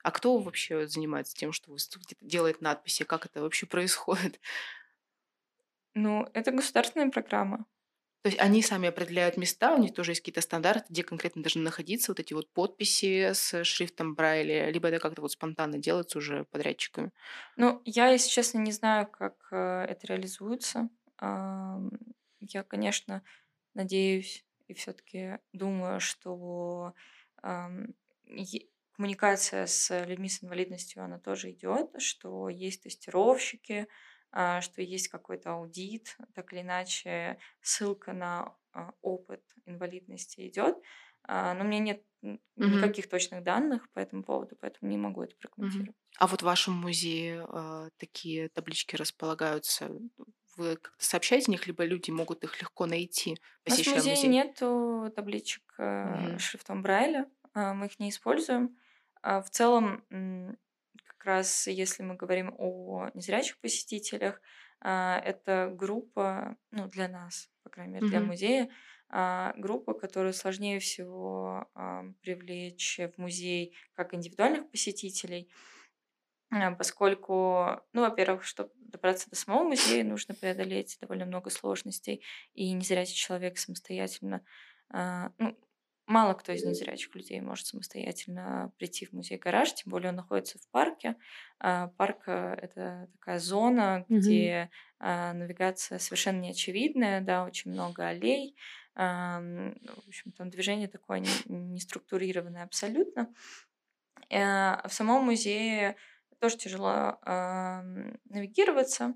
[0.03, 1.77] А кто вообще занимается тем, что
[2.21, 4.41] делает надписи, как это вообще происходит?
[5.95, 7.67] Ну, это государственная программа.
[8.23, 11.63] То есть они сами определяют места, у них тоже есть какие-то стандарты, где конкретно должны
[11.63, 16.45] находиться вот эти вот подписи с шрифтом Брайля, либо это как-то вот спонтанно делается уже
[16.45, 17.11] подрядчиками.
[17.57, 20.89] Ну, я, если честно, не знаю, как э, это реализуется.
[21.21, 23.23] Я, конечно,
[23.75, 26.95] надеюсь и все-таки думаю, что
[28.97, 33.89] коммуникация с людьми с инвалидностью, она тоже идет, что есть тестировщики,
[34.33, 40.77] что есть какой-то аудит, так или иначе ссылка на а, опыт инвалидности идет.
[41.25, 42.03] А, но у меня нет
[42.57, 43.11] никаких mm-hmm.
[43.11, 45.91] точных данных по этому поводу, поэтому не могу это прокомментировать.
[45.91, 46.17] Mm-hmm.
[46.19, 47.47] А вот в вашем музее
[47.99, 49.91] такие таблички располагаются?
[50.57, 54.15] Вы как-то сообщаете о них, либо люди могут их легко найти, посещая музей?
[54.15, 56.39] В музее нету табличек mm-hmm.
[56.39, 58.77] шрифтом Брайля, мы их не используем.
[59.23, 60.05] В целом
[61.23, 64.41] как раз если мы говорим о незрячих посетителях,
[64.81, 68.25] а, это группа, ну, для нас, по крайней мере, для mm-hmm.
[68.25, 68.71] музея,
[69.09, 71.71] а, группа, которую сложнее всего
[72.23, 75.49] привлечь в музей как индивидуальных посетителей,
[76.51, 82.73] а, поскольку, ну, во-первых, чтобы добраться до самого музея, нужно преодолеть довольно много сложностей, и
[82.73, 84.45] незрячий человек самостоятельно,
[84.91, 85.57] ну,
[86.13, 90.69] Мало кто из незрячих людей может самостоятельно прийти в музей-гараж, тем более он находится в
[90.69, 91.17] парке.
[91.59, 94.69] А, парк э,— это такая зона, где
[95.01, 95.33] mm-hmm.
[95.33, 98.55] навигация совершенно неочевидная, да, очень много аллей.
[98.95, 99.73] В
[100.07, 103.33] общем, там движение такое неструктурированное абсолютно.
[104.29, 105.97] Э, в самом музее
[106.41, 109.15] тоже тяжело навигироваться.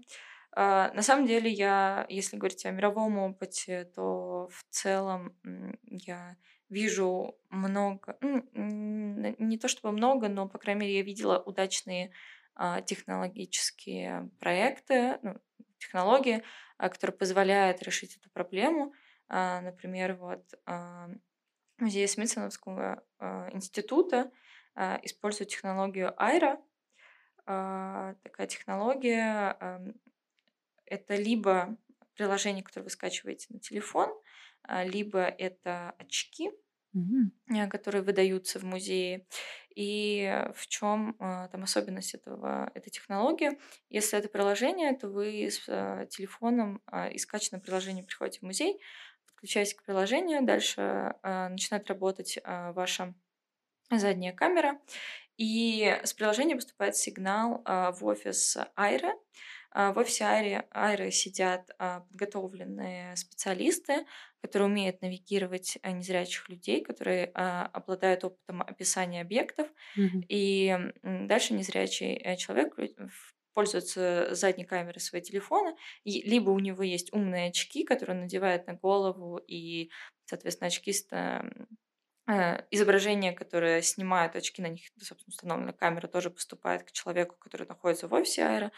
[0.59, 5.37] А, на самом деле я, если говорить о мировом опыте, то в целом
[5.85, 6.37] я
[6.69, 12.13] вижу много, ну, не то чтобы много, но, по крайней мере, я видела удачные
[12.55, 15.37] а, технологические проекты, ну,
[15.79, 16.43] технологии,
[16.79, 18.93] а, которые позволяют решить эту проблему.
[19.29, 20.45] Например, вот
[21.81, 23.03] музей Смитсоновского
[23.51, 24.31] института
[25.03, 26.63] использует технологию Айра.
[27.45, 29.59] Такая технология
[30.87, 31.77] это либо
[32.15, 34.15] приложение, которое вы скачиваете на телефон, а,
[34.85, 36.51] либо это очки,
[36.95, 37.69] mm-hmm.
[37.69, 39.27] которые выдаются в музее.
[39.75, 43.59] И в чем а, там особенность этого, этой технологии?
[43.91, 48.81] Если это приложение, то вы с телефоном и скачанным приложением приходите в музей,
[49.27, 53.15] подключаетесь к приложению, дальше начинает работать ваша
[53.91, 54.81] задняя камера,
[55.37, 59.17] и с приложения поступает сигнал в офис Айра, а,
[59.77, 64.07] в офисе Айры, Айры сидят а, подготовленные специалисты,
[64.41, 69.69] которые умеют навигировать а, незрячих людей, которые обладают опытом описания объектов.
[69.99, 70.25] Mm-hmm.
[70.29, 72.75] И дальше незрячий э, человек
[73.53, 78.75] пользуется задней камерой своего телефона, либо у него есть умные очки, которые он надевает на
[78.75, 79.91] голову, и,
[80.25, 80.93] соответственно, очки
[82.29, 87.69] Э, изображение, которое снимает очки, на них, собственно, установлена камера, тоже поступает к человеку, который
[87.69, 88.73] находится в офисе Аэро.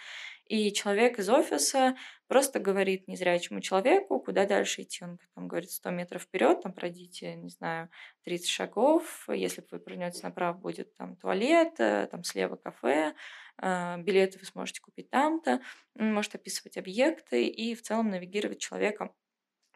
[0.49, 1.95] И человек из офиса
[2.27, 5.05] просто говорит незрячему человеку, куда дальше идти.
[5.05, 7.91] Он там говорит 100 метров вперед, там пройдите, не знаю,
[8.25, 9.27] 30 шагов.
[9.29, 13.15] Если вы повернете направо, будет там туалет, э, там слева кафе,
[13.61, 15.61] э, билеты вы сможете купить там-то.
[15.99, 19.13] Он может описывать объекты и в целом навигировать человека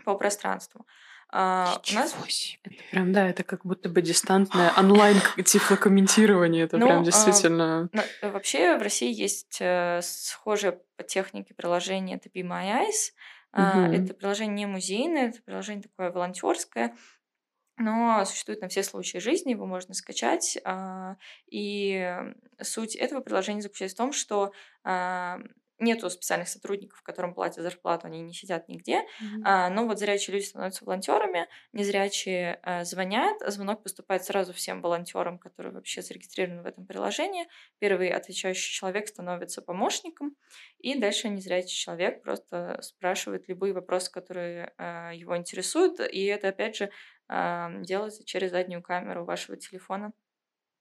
[0.04, 0.86] по пространству.
[1.34, 2.58] А, у нас себе.
[2.62, 6.64] Это прям, да, это как будто бы дистантное онлайн тифлокомментирование.
[6.64, 7.88] Это ну, прям а, действительно...
[8.20, 13.12] А, вообще в России есть э, схожие по технике приложение это Be My Eyes.
[13.54, 13.94] Угу.
[13.94, 16.96] Это приложение не музейное, это приложение такое волонтерское,
[17.78, 20.58] но существует на все случаи жизни, его можно скачать.
[20.64, 21.16] А,
[21.50, 22.14] и
[22.60, 24.52] суть этого приложения заключается в том, что
[25.82, 29.00] нету специальных сотрудников, которым платят зарплату, они не сидят нигде.
[29.00, 29.42] Mm-hmm.
[29.44, 35.38] А, но вот зрячие люди становятся волонтерами, незрячие а, звонят, звонок поступает сразу всем волонтерам,
[35.38, 37.46] которые вообще зарегистрированы в этом приложении.
[37.78, 40.36] Первый отвечающий человек становится помощником,
[40.78, 46.76] и дальше незрячий человек просто спрашивает любые вопросы, которые а, его интересуют, и это опять
[46.76, 46.90] же
[47.28, 50.12] а, делается через заднюю камеру вашего телефона.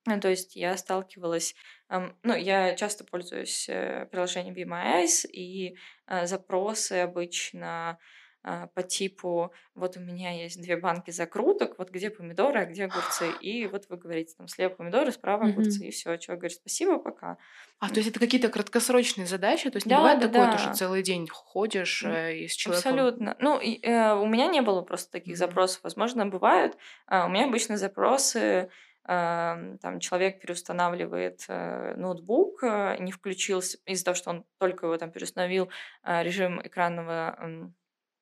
[0.05, 1.55] Ну, то есть я сталкивалась,
[1.89, 7.99] эм, ну, я часто пользуюсь э, приложением Be My Eyes, и э, запросы обычно
[8.43, 12.85] э, по типу, вот у меня есть две банки закруток, вот где помидоры, а где
[12.85, 16.97] огурцы, и вот вы говорите, там, слева помидоры, справа огурцы, и все, человек говорит, спасибо,
[16.97, 17.37] пока.
[17.77, 19.69] А, то есть это какие-то краткосрочные задачи?
[19.69, 20.51] То есть не да, бывает да, такое, да.
[20.53, 22.91] то, что целый день ходишь э, и с человеком...
[22.91, 23.35] Абсолютно.
[23.39, 25.37] Ну, и, э, у меня не было просто таких mm-hmm.
[25.37, 25.83] запросов.
[25.83, 26.75] Возможно, бывают.
[27.05, 28.71] А у меня обычно запросы
[29.03, 35.11] там человек переустанавливает э, ноутбук, э, не включился из-за того, что он только его там
[35.11, 35.71] переустановил,
[36.03, 37.73] э, режим экранного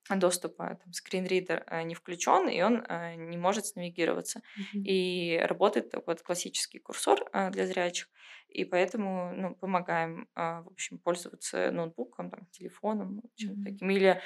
[0.09, 2.83] доступа, там, скринридер не включен, и он
[3.29, 4.39] не может снавигироваться.
[4.39, 4.81] Mm-hmm.
[4.83, 8.09] И работает вот классический курсор для зрячих,
[8.47, 13.71] и поэтому ну, помогаем, в общем, пользоваться ноутбуком, там, телефоном, чем-то mm-hmm.
[13.71, 14.19] таким, или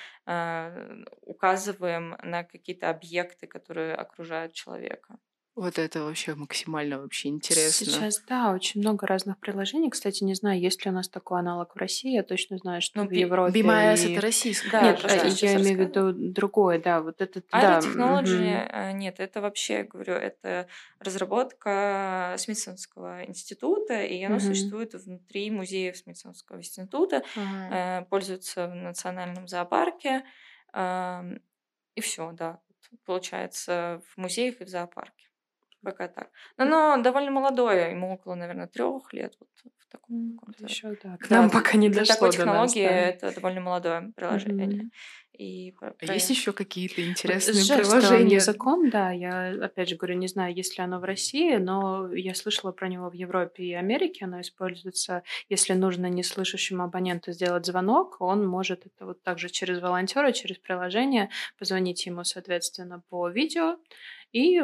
[1.20, 5.18] указываем на какие-то объекты, которые окружают человека.
[5.56, 7.86] Вот это вообще максимально вообще интересно.
[7.86, 9.92] Сейчас, да, очень много разных приложений.
[9.92, 12.12] Кстати, не знаю, есть ли у нас такой аналог в России.
[12.12, 13.62] Я точно знаю, что ну, в Европе...
[13.62, 14.14] BMS и...
[14.14, 14.72] это российское.
[14.72, 17.44] Да, нет, я, я имею в виду другое, да, вот это...
[17.52, 18.20] А да.
[18.20, 18.98] Угу.
[18.98, 20.68] нет, это вообще, говорю, это
[21.00, 24.46] разработка Смитсонского института, и оно угу.
[24.46, 28.08] существует внутри музеев Смитсонского института, угу.
[28.10, 30.24] пользуется в национальном зоопарке,
[30.76, 32.60] и все, да,
[33.06, 35.28] получается, в музеях и в зоопарке.
[35.84, 36.30] Пока так.
[36.58, 39.36] Но оно довольно молодое, ему около, наверное, трех лет.
[39.40, 41.18] Вот в таком Еще, да.
[41.18, 42.90] К нам пока не дошло такой технологии да.
[42.90, 44.68] это довольно молодое приложение.
[44.68, 44.90] Mm-hmm.
[45.34, 45.96] И про...
[46.08, 48.36] А есть еще какие-то интересные Жаль, приложения?
[48.36, 49.12] языком, да.
[49.12, 52.88] Я, опять же говорю, не знаю, есть ли оно в России, но я слышала про
[52.88, 54.26] него в Европе и Америке.
[54.26, 60.32] Оно используется, если нужно неслышащему абоненту сделать звонок, он может это вот также через волонтера,
[60.32, 63.78] через приложение позвонить ему, соответственно, по видео
[64.34, 64.62] И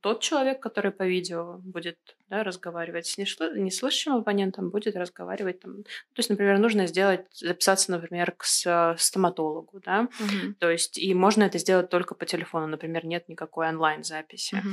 [0.00, 1.98] тот человек, который по видео будет
[2.30, 5.82] да, разговаривать с неслышащим абонентом, будет разговаривать там.
[5.82, 10.54] То есть, например, нужно сделать, записаться, например, к стоматологу, да, угу.
[10.58, 14.54] то есть, и можно это сделать только по телефону, например, нет никакой онлайн-записи.
[14.54, 14.68] Угу.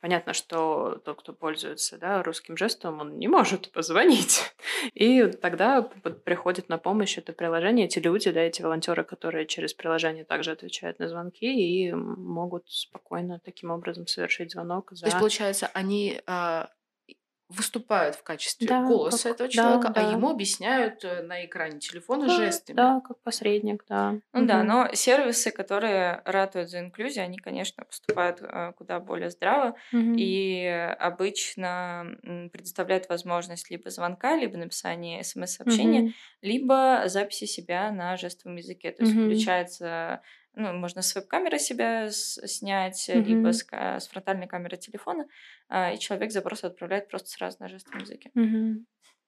[0.00, 4.54] Понятно, что тот, кто пользуется да, русским жестом, он не может позвонить.
[4.94, 10.24] И тогда приходит на помощь это приложение, эти люди, да, эти волонтеры, которые через приложение
[10.24, 14.90] также отвечают на звонки и могут спокойно таким образом совершить звонок.
[14.92, 15.02] За...
[15.02, 16.68] То есть, получается, они а,
[17.52, 20.12] выступают в качестве да, голоса как, этого человека, да, а да.
[20.12, 22.76] ему объясняют э, на экране телефона да, жестами.
[22.76, 24.12] Да, как посредник, да.
[24.32, 24.46] Ну угу.
[24.46, 30.14] да, но сервисы, которые ратуют за инклюзию, они, конечно, поступают э, куда более здраво угу.
[30.16, 30.64] и
[30.98, 32.06] обычно
[32.52, 36.12] предоставляют возможность либо звонка, либо написания смс-сообщения, угу.
[36.40, 38.92] либо записи себя на жестовом языке.
[38.92, 39.26] То есть угу.
[39.26, 40.22] включается
[40.54, 43.22] ну, можно с веб-камеры себя снять, mm-hmm.
[43.22, 45.26] либо с, с фронтальной камеры телефона,
[45.68, 48.30] а, и человек запрос отправляет просто сразу на жестовом языке.
[48.36, 48.84] Mm-hmm.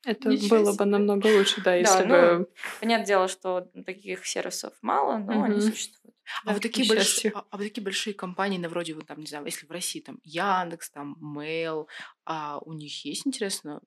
[0.06, 0.84] Это Ничего было себе.
[0.84, 2.38] бы намного лучше, да, если да, бы...
[2.40, 2.46] Ну,
[2.80, 5.44] понятное дело, что таких сервисов мало, но mm-hmm.
[5.44, 6.14] они существуют.
[6.42, 9.20] А, да, вот такие большие, а, а вот такие большие компании, на вроде, вот там,
[9.20, 11.86] не знаю, если в России там Яндекс, там Mail,
[12.24, 13.80] а у них есть, интересно,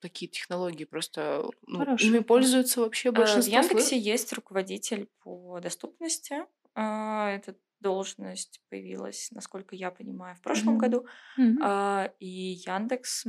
[0.00, 3.56] такие технологии просто ну, ими пользуются вообще большинство.
[3.56, 10.40] Э, в Яндексе есть руководитель по доступности, а, эта должность появилась, насколько я понимаю, в
[10.40, 10.80] прошлом mm-hmm.
[10.80, 11.06] году.
[11.38, 12.12] Mm-hmm.
[12.18, 12.26] И
[12.66, 13.26] Яндекс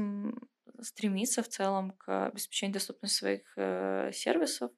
[0.81, 4.71] стремится в целом к обеспечению доступности своих э, сервисов.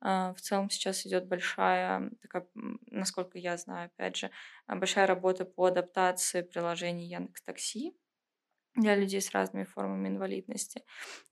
[0.00, 2.46] А, в целом сейчас идет большая, такая,
[2.86, 4.30] насколько я знаю, опять же,
[4.68, 7.96] большая работа по адаптации приложений Яндекс Такси
[8.76, 10.82] для людей с разными формами инвалидности.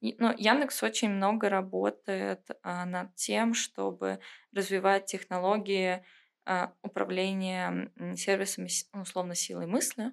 [0.00, 4.20] И, ну, Яндекс очень много работает а, над тем, чтобы
[4.52, 6.02] развивать технологии а,
[6.82, 10.12] управление сервисами, ну, условно, силой мысли,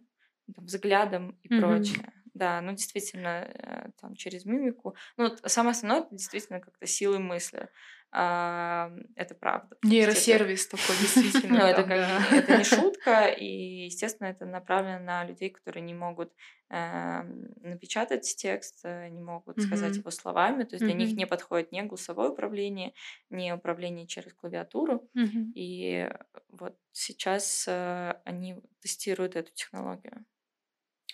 [0.54, 1.60] там, взглядом и mm-hmm.
[1.60, 2.14] прочее.
[2.34, 4.96] Да, ну действительно, э, там через мимику.
[5.18, 7.70] Ну, вот самое основное это действительно как-то силы мысли.
[8.12, 9.78] А, это правда.
[9.84, 10.78] Нейросервис это...
[10.78, 11.60] такой, действительно.
[11.60, 16.34] Ну, это, как, это не шутка, и, естественно, это направлено на людей, которые не могут
[16.70, 17.24] э,
[17.62, 21.82] напечатать текст, э, не могут сказать его словами, то есть для них не подходит ни
[21.82, 22.94] голосовое управление,
[23.30, 25.08] ни управление через клавиатуру,
[25.56, 26.10] и
[26.48, 30.26] вот сейчас э, они тестируют эту технологию.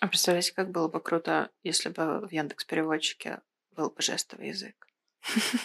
[0.00, 4.86] А представляете, как было бы круто, если бы в Яндекс переводчике был бы жестовый язык?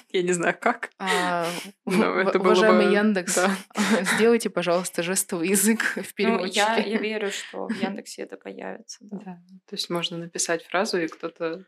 [0.10, 0.92] Я не знаю, как.
[0.98, 1.48] А,
[1.86, 2.94] это уважаемый бы...
[2.94, 3.56] Яндекс, да.
[4.16, 6.66] сделайте, пожалуйста, жестовый язык в переводчике.
[6.68, 9.00] Ну, я, я верю, что в Яндексе это появится.
[9.02, 9.18] Да.
[9.18, 9.42] да.
[9.68, 11.66] То есть можно написать фразу, и кто-то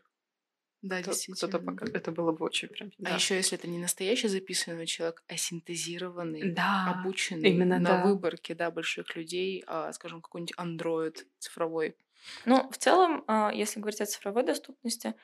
[0.84, 1.48] да, кто, действительно.
[1.48, 1.86] Кто-то пока...
[1.86, 2.90] Это было бы очень прям...
[2.98, 3.14] А да.
[3.14, 8.04] еще если это не настоящий записанный человек, а синтезированный, да, обученный именно, на да.
[8.04, 11.96] выборке да, больших людей, а, скажем, какой-нибудь андроид цифровой.
[12.44, 15.14] Ну, в целом, а, если говорить о цифровой доступности,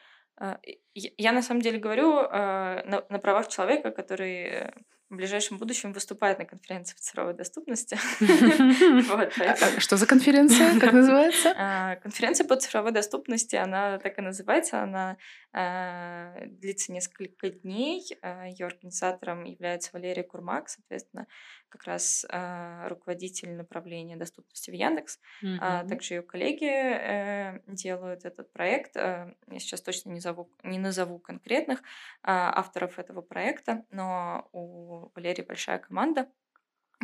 [0.94, 4.72] я на самом деле говорю а, на, на правах человека, который
[5.11, 7.98] в ближайшем будущем выступает на конференции по цифровой доступности.
[9.81, 10.79] Что за конференция?
[10.79, 11.98] Как называется?
[12.03, 14.83] Конференция по цифровой доступности, она так и называется.
[14.83, 15.16] Она
[15.52, 18.02] длится несколько дней.
[18.22, 21.26] Ее организатором является Валерия Курмак, соответственно,
[21.70, 25.20] как раз э, руководитель направления доступности в Яндекс.
[25.42, 25.88] Mm-hmm.
[25.88, 28.96] Также ее коллеги э, делают этот проект.
[28.96, 31.82] Э, я сейчас точно не, зову, не назову конкретных э,
[32.24, 36.28] авторов этого проекта, но у Валерии большая команда.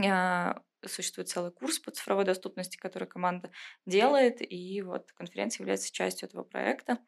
[0.04, 0.54] Э,
[0.84, 3.50] существует целый курс по цифровой доступности, который команда
[3.86, 6.98] делает, и вот конференция является частью этого проекта.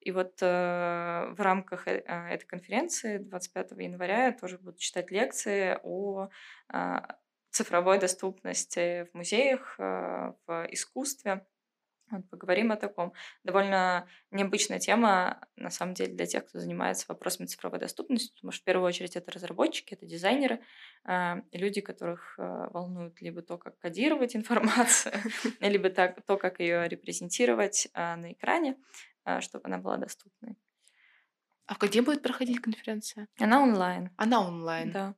[0.00, 5.10] И вот э, в рамках э, а, этой конференции 25 января я тоже буду читать
[5.10, 6.28] лекции о
[6.72, 6.98] э,
[7.50, 11.44] цифровой доступности в музеях, э, в искусстве.
[12.10, 13.12] Вот, поговорим о таком.
[13.44, 18.62] Довольно необычная тема, на самом деле, для тех, кто занимается вопросами цифровой доступности, потому что
[18.62, 20.60] в первую очередь это разработчики, это дизайнеры,
[21.06, 25.14] э, люди, которых э, волнует либо то, как кодировать информацию,
[25.60, 28.76] либо так, то, как ее репрезентировать э, на экране.
[29.28, 30.56] А, чтобы она была доступной.
[31.66, 33.28] А где будет проходить конференция?
[33.38, 34.10] Она онлайн.
[34.16, 34.90] Она онлайн.
[34.90, 35.14] Да.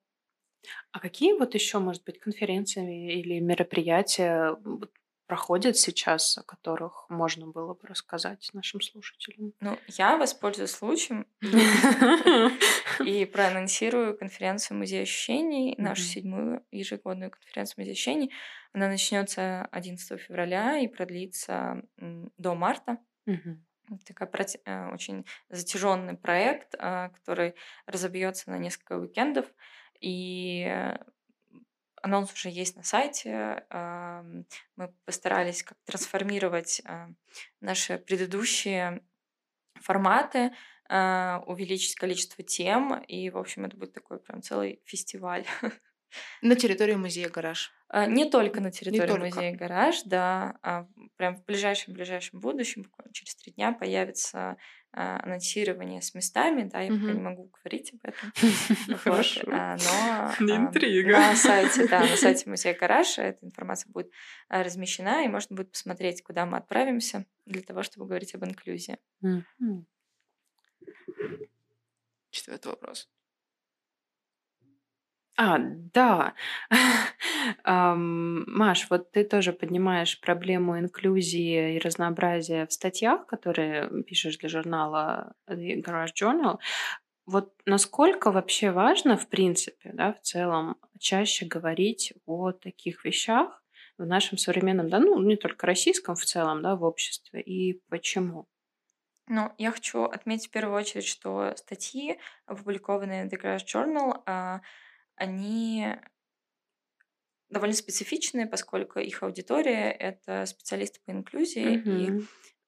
[0.90, 4.56] А какие вот еще, может быть, конференции или мероприятия
[5.28, 9.52] проходят сейчас, о которых можно было бы рассказать нашим слушателям?
[9.60, 11.28] Ну, я воспользуюсь случаем
[13.06, 18.32] и проанонсирую конференцию «Музей ощущений», нашу седьмую ежегодную конференцию «Музей ощущений».
[18.72, 22.98] Она начнется 11 февраля и продлится до марта
[23.98, 24.28] такой
[24.64, 27.54] э, очень затяженный проект, а, который
[27.86, 29.46] разобьется на несколько уикендов.
[30.00, 30.66] И
[32.00, 33.66] анонс уже есть на сайте.
[33.70, 36.80] Мы постарались как трансформировать
[37.60, 39.02] наши предыдущие
[39.74, 40.52] форматы,
[40.88, 45.44] увеличить количество тем, и, в общем, это будет такой прям целый фестиваль.
[46.42, 47.72] На территории музея «Гараж».
[47.92, 49.24] Не только на территории только.
[49.24, 50.58] музея «Гараж», да.
[50.62, 50.86] А
[51.16, 54.56] прям в ближайшем-ближайшем будущем, через три дня, появится
[54.92, 58.32] а, анонсирование с местами, да, я пока не могу говорить об этом.
[58.98, 59.42] Хорошо.
[59.52, 59.76] А,
[60.40, 61.12] но Интрига.
[61.12, 64.10] на сайте, да, на сайте музея Гараж эта информация будет
[64.48, 68.98] размещена, и можно будет посмотреть, куда мы отправимся для того, чтобы говорить об инклюзии.
[72.30, 73.08] Четвертый вопрос.
[75.42, 76.34] А, да.
[77.64, 85.32] Маш, вот ты тоже поднимаешь проблему инклюзии и разнообразия в статьях, которые пишешь для журнала
[85.48, 86.58] The Garage Journal.
[87.24, 93.62] Вот насколько вообще важно, в принципе, да, в целом, чаще говорить о таких вещах
[93.96, 98.46] в нашем современном, да, ну, не только российском в целом, да, в обществе, и почему?
[99.26, 104.60] Ну, я хочу отметить в первую очередь, что статьи, опубликованные в The Garage Journal, а,
[105.20, 105.96] они
[107.50, 112.20] довольно специфичные, поскольку их аудитория— это специалисты по инклюзии, и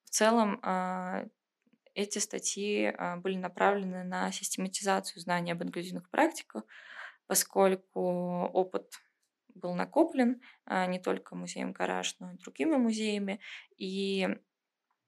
[0.03, 1.25] в целом а,
[1.95, 6.63] эти статьи а, были направлены на систематизацию знаний об инклюзивных практиках,
[7.25, 8.01] поскольку
[8.53, 9.01] опыт
[9.55, 13.39] был накоплен а, не только музеем Гараж, но и другими музеями.
[13.77, 14.27] И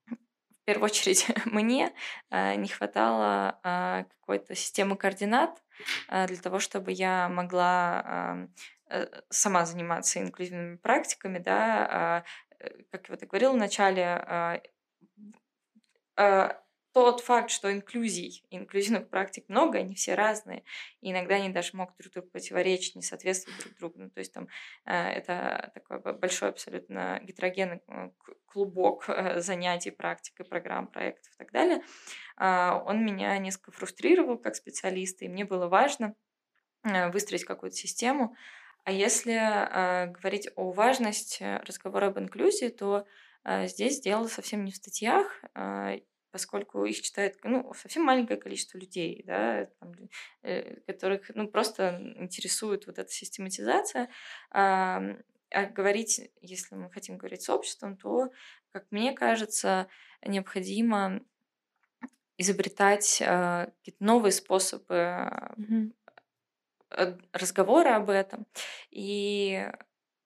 [0.08, 1.92] в первую очередь мне
[2.32, 5.62] не хватало какой-то системы координат,
[6.08, 8.48] для того, чтобы я могла
[8.88, 12.24] э, сама заниматься инклюзивными практиками, да, а,
[12.60, 14.60] э, как я вот и говорила в начале, а,
[16.96, 20.64] тот факт, что инклюзий, инклюзивных практик много, они все разные,
[21.02, 23.94] и иногда они даже могут друг другу противоречить, не соответствовать друг другу.
[23.98, 24.48] Ну, то есть там
[24.86, 27.82] это такой большой абсолютно гетерогенный
[28.46, 31.82] клубок занятий, практик и программ, проектов и так далее.
[32.38, 36.14] А, он меня несколько фрустрировал как специалиста, и мне было важно
[36.82, 38.34] э, выстроить какую-то систему.
[38.84, 43.06] А если а, говорить о важности разговора об инклюзии, то
[43.44, 45.42] а, здесь дело совсем не в статьях,
[46.36, 49.94] поскольку их читает ну, совсем маленькое количество людей, да, там,
[50.42, 54.10] э, которых ну, просто интересует вот эта систематизация.
[54.50, 55.00] А,
[55.50, 58.30] а говорить, если мы хотим говорить с обществом, то,
[58.70, 59.88] как мне кажется,
[60.20, 61.22] необходимо
[62.36, 67.22] изобретать э, какие-то новые способы mm-hmm.
[67.32, 68.46] разговора об этом.
[68.90, 69.66] И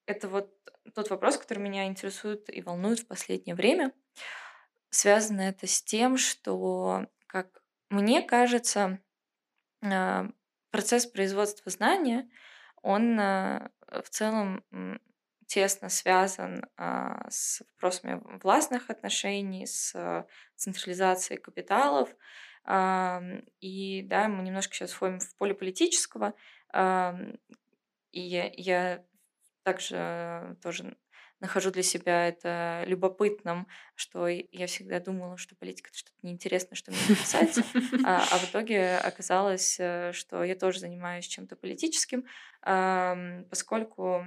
[0.05, 0.53] это вот
[0.93, 3.93] тот вопрос, который меня интересует и волнует в последнее время.
[4.91, 8.99] Связано это с тем, что, как мне кажется,
[9.81, 10.29] э,
[10.69, 12.29] процесс производства знания,
[12.81, 14.63] он э, в целом
[15.51, 20.25] тесно связан а, с вопросами властных отношений, с а,
[20.55, 22.07] централизацией капиталов.
[22.63, 23.21] А,
[23.59, 26.35] и да, мы немножко сейчас входим в поле политического.
[26.71, 27.19] А,
[28.13, 28.21] и
[28.55, 29.03] я
[29.63, 30.95] также тоже
[31.41, 36.91] нахожу для себя это любопытным, что я всегда думала, что политика это что-то неинтересное, что
[36.91, 37.63] мне касается,
[38.05, 42.25] а, а в итоге оказалось, э, что я тоже занимаюсь чем-то политическим,
[42.61, 44.25] поскольку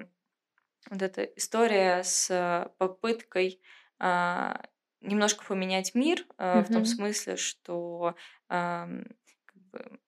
[0.90, 3.60] вот эта история с попыткой
[3.98, 4.60] а,
[5.00, 8.16] немножко поменять мир а, в том смысле, что
[8.48, 8.88] как
[9.70, 9.98] бы,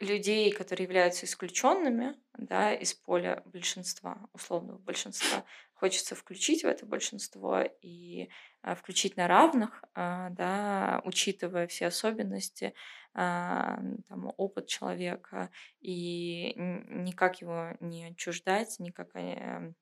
[0.00, 7.62] людей, которые являются исключенными да, из поля большинства, условного большинства, хочется включить в это большинство
[7.80, 8.28] и
[8.62, 12.74] а, включить на равных, а, да, учитывая все особенности,
[13.14, 13.78] а,
[14.08, 19.72] там, опыт человека и никак его не отчуждать, никак э,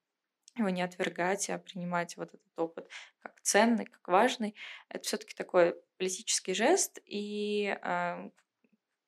[0.57, 2.91] его не отвергать, а принимать вот этот опыт
[3.21, 4.55] как ценный, как важный.
[4.91, 6.99] Это все-таки такой политический жест.
[7.07, 7.75] И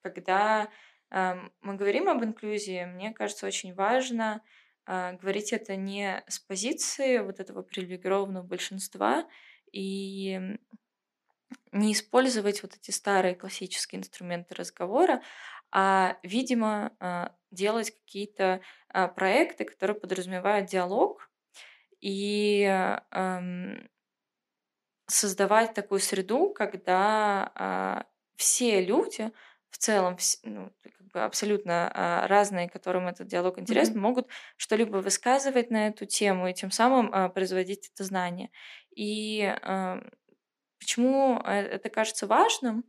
[0.00, 0.70] когда
[1.14, 4.42] мы говорим об инклюзии, мне кажется, очень важно
[4.86, 9.26] говорить это не с позиции вот этого привилегированного большинства
[9.72, 10.58] и
[11.72, 15.22] не использовать вот эти старые классические инструменты разговора,
[15.70, 21.30] а, видимо, а, делать какие-то а, проекты, которые подразумевают диалог
[22.00, 22.98] и
[25.06, 28.06] создавать такую среду, когда
[28.36, 29.32] все люди
[29.74, 34.00] в целом, ну, как бы абсолютно разные, которым этот диалог интересен, mm-hmm.
[34.00, 38.50] могут что-либо высказывать на эту тему и тем самым производить это знание.
[38.94, 39.52] И
[40.84, 42.84] Почему э, это кажется важным?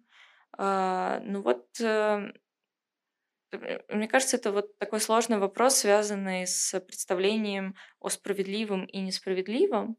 [0.58, 2.34] А, ну вот, э,
[3.54, 9.96] э, мне кажется, это вот такой сложный вопрос, связанный с представлением о справедливом и несправедливом.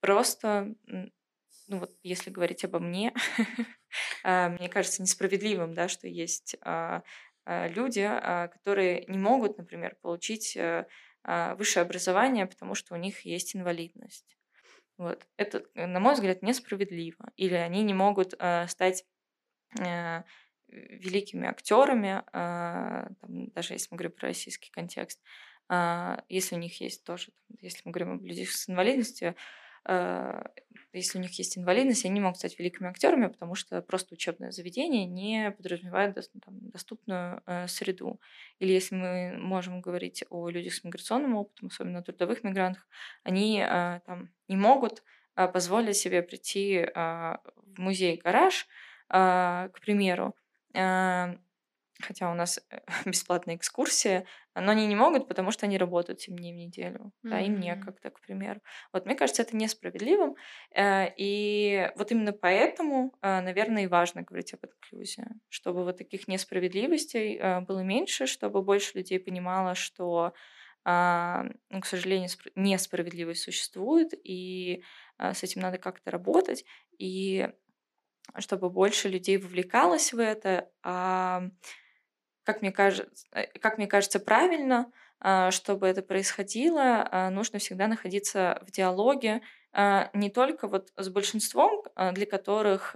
[0.00, 3.42] Просто, ну вот если говорить обо мне, а,
[4.24, 7.02] мне кажется несправедливым, да, что есть а,
[7.44, 8.02] а, люди,
[8.52, 10.86] которые не могут, например, получить э,
[11.56, 14.36] высшее образование, потому что у них есть инвалидность.
[14.98, 15.26] Вот.
[15.36, 17.32] Это, на мой взгляд, несправедливо.
[17.36, 18.34] Или они не могут
[18.66, 19.04] стать
[19.80, 20.22] э,
[20.74, 25.20] великими актерами, а, там, даже если мы говорим про российский контекст,
[25.68, 29.34] а, если у них есть тоже, если мы говорим об людях с инвалидностью, а,
[29.86, 35.06] если у них есть инвалидность, они могут стать великими актерами, потому что просто учебное заведение
[35.06, 36.16] не подразумевает
[36.48, 38.20] доступную э, среду.
[38.60, 42.88] Или если мы можем говорить о людях с миграционным опытом, особенно о трудовых мигрантах,
[43.24, 43.62] они
[44.06, 45.02] там не могут
[45.34, 47.40] позволить себе прийти в
[47.76, 48.66] музей-гараж,
[49.08, 50.34] к примеру,
[50.74, 51.36] Э,
[52.00, 56.36] хотя у нас э, бесплатная экскурсия, но они не могут, потому что они работают 7
[56.36, 57.30] дней в неделю, mm-hmm.
[57.30, 58.60] да, им некогда, к примеру.
[58.92, 60.36] Вот мне кажется, это несправедливым,
[60.74, 67.40] э, и вот именно поэтому, наверное, и важно говорить об инклюзии, чтобы вот таких несправедливостей
[67.62, 70.32] было меньше, чтобы больше людей понимало, что
[70.86, 74.82] а, ну, к сожалению, несправедливость существует, и
[75.18, 76.64] с этим надо как-то работать.
[76.98, 77.48] И
[78.38, 80.70] чтобы больше людей вовлекалось в это.
[80.82, 81.44] А,
[82.44, 84.90] как, мне кажется, э, как мне кажется, правильно,
[85.20, 89.42] а, чтобы это происходило, а, нужно всегда находиться в диалоге
[90.12, 91.82] не только вот с большинством,
[92.12, 92.94] для которых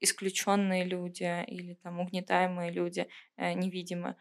[0.00, 4.16] исключенные люди или там угнетаемые люди э, невидимы.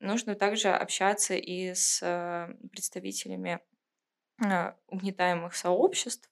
[0.00, 2.00] Нужно также общаться и с
[2.72, 3.60] представителями
[4.88, 6.30] угнетаемых сообществ,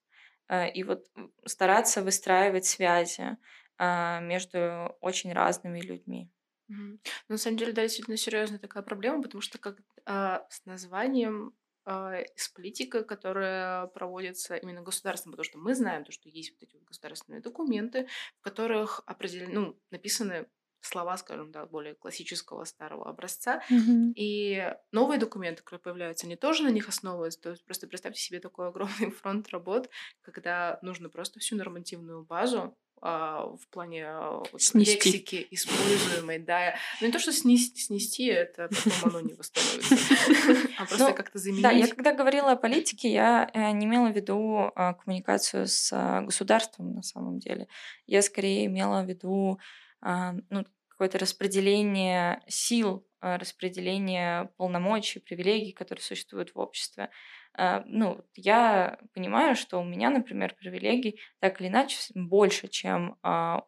[0.75, 1.07] и вот
[1.47, 3.39] стараться выстраивать связи
[3.79, 6.29] а, между очень разными людьми.
[6.69, 6.99] Ну,
[7.29, 11.55] на самом деле, да, действительно серьезная такая проблема, потому что как а, с названием
[11.85, 16.63] а, с политикой, которая проводится именно государством, потому что мы знаем то, что есть вот
[16.63, 18.09] эти вот государственные документы,
[18.39, 20.49] в которых определены, ну, написаны
[20.81, 23.63] слова, скажем, да, более классического старого образца.
[23.71, 24.13] Mm-hmm.
[24.15, 27.41] И новые документы, которые появляются, они тоже на них основываются.
[27.41, 29.89] То есть просто представьте себе такой огромный фронт работ,
[30.21, 36.75] когда нужно просто всю нормативную базу в плане а, вот, лексики используемой, да.
[37.01, 39.95] Ну не то, что снести, снести это потом оно не восстановится,
[40.79, 41.63] а просто ну, как-то заменить.
[41.63, 46.23] Да, я когда говорила о политике, я э, не имела в виду а, коммуникацию с
[46.25, 47.69] государством на самом деле.
[48.07, 49.59] Я скорее имела в виду
[50.01, 57.11] а, ну, какое-то распределение сил, а, распределение полномочий, привилегий, которые существуют в обществе.
[57.55, 63.17] А, ну, я понимаю, что у меня, например, привилегий так или иначе больше, чем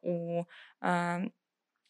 [0.03, 0.45] у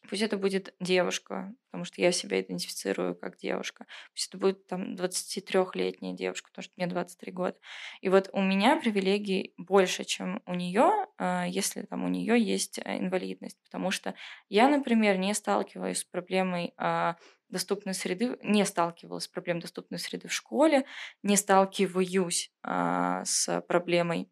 [0.09, 3.85] Пусть это будет девушка, потому что я себя идентифицирую как девушка.
[4.13, 7.57] Пусть это будет там 23-летняя девушка, потому что мне 23 года.
[8.01, 12.79] И вот у меня привилегий больше, чем у нее, а, если там у нее есть
[12.79, 13.59] инвалидность.
[13.63, 14.15] Потому что
[14.49, 17.15] я, например, не сталкиваюсь с проблемой а,
[17.51, 20.85] доступной среды, не сталкивалась с проблемой доступной среды в школе,
[21.23, 24.29] не сталкиваюсь а, с проблемой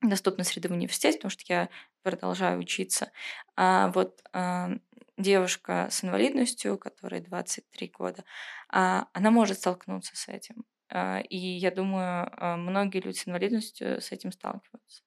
[0.00, 1.68] доступной среды в университете, потому что я
[2.02, 3.12] продолжаю учиться.
[3.56, 4.20] А вот
[5.22, 8.24] девушка с инвалидностью, которой 23 года,
[8.68, 10.64] а, она может столкнуться с этим.
[10.90, 15.02] А, и я думаю, а, многие люди с инвалидностью с этим сталкиваются.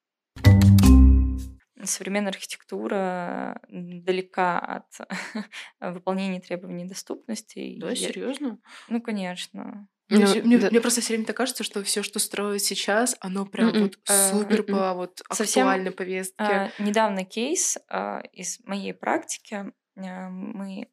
[1.86, 5.08] Современная архитектура далека от
[5.80, 7.76] выполнения требований доступности.
[7.78, 8.58] Да, серьезно?
[8.88, 9.88] Ну, конечно.
[10.08, 10.70] Мне, ну, мне, да.
[10.70, 13.80] мне просто все время так кажется, что все, что строят сейчас, оно прям Mm-mm.
[13.80, 14.72] вот супер Mm-mm.
[14.72, 16.34] по вот актуальной повестке.
[16.38, 19.72] А, недавно кейс а, из моей практики.
[19.96, 20.88] А, мы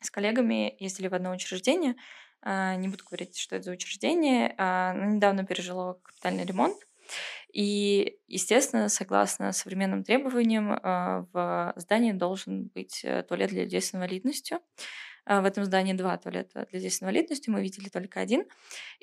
[0.00, 1.96] с коллегами ездили в одно учреждение.
[2.40, 4.54] А, не буду говорить, что это за учреждение.
[4.56, 6.78] А, но недавно пережило капитальный ремонт.
[7.52, 13.94] И, естественно, согласно современным требованиям, а, в здании должен быть э, туалет для людей с
[13.94, 14.60] инвалидностью.
[15.24, 18.44] А, в этом здании два туалета для людей с инвалидностью, мы видели только один.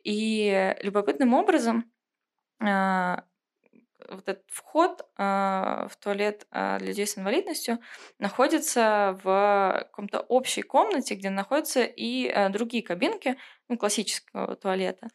[0.04, 1.92] И любопытным образом
[2.60, 3.24] а,
[4.10, 7.80] вот этот вход в туалет для людей с инвалидностью
[8.20, 13.38] находится в каком-то общей комнате, где находятся и другие кабинки
[13.70, 15.08] ну, классического туалета.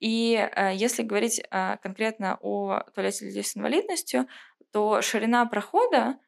[0.00, 4.26] И если говорить конкретно о туалете для людей с инвалидностью,
[4.72, 6.18] то ширина прохода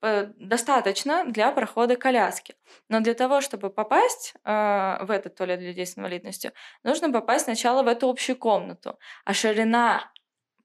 [0.00, 2.54] Э, достаточно для прохода коляски.
[2.88, 6.52] Но для того, чтобы попасть э, в этот туалет для людей с инвалидностью,
[6.84, 8.98] нужно попасть сначала в эту общую комнату.
[9.24, 10.12] А ширина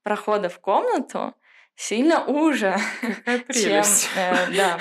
[0.03, 1.33] прохода в комнату
[1.75, 2.77] сильно уже,
[3.51, 3.83] чем,
[4.15, 4.79] э, да,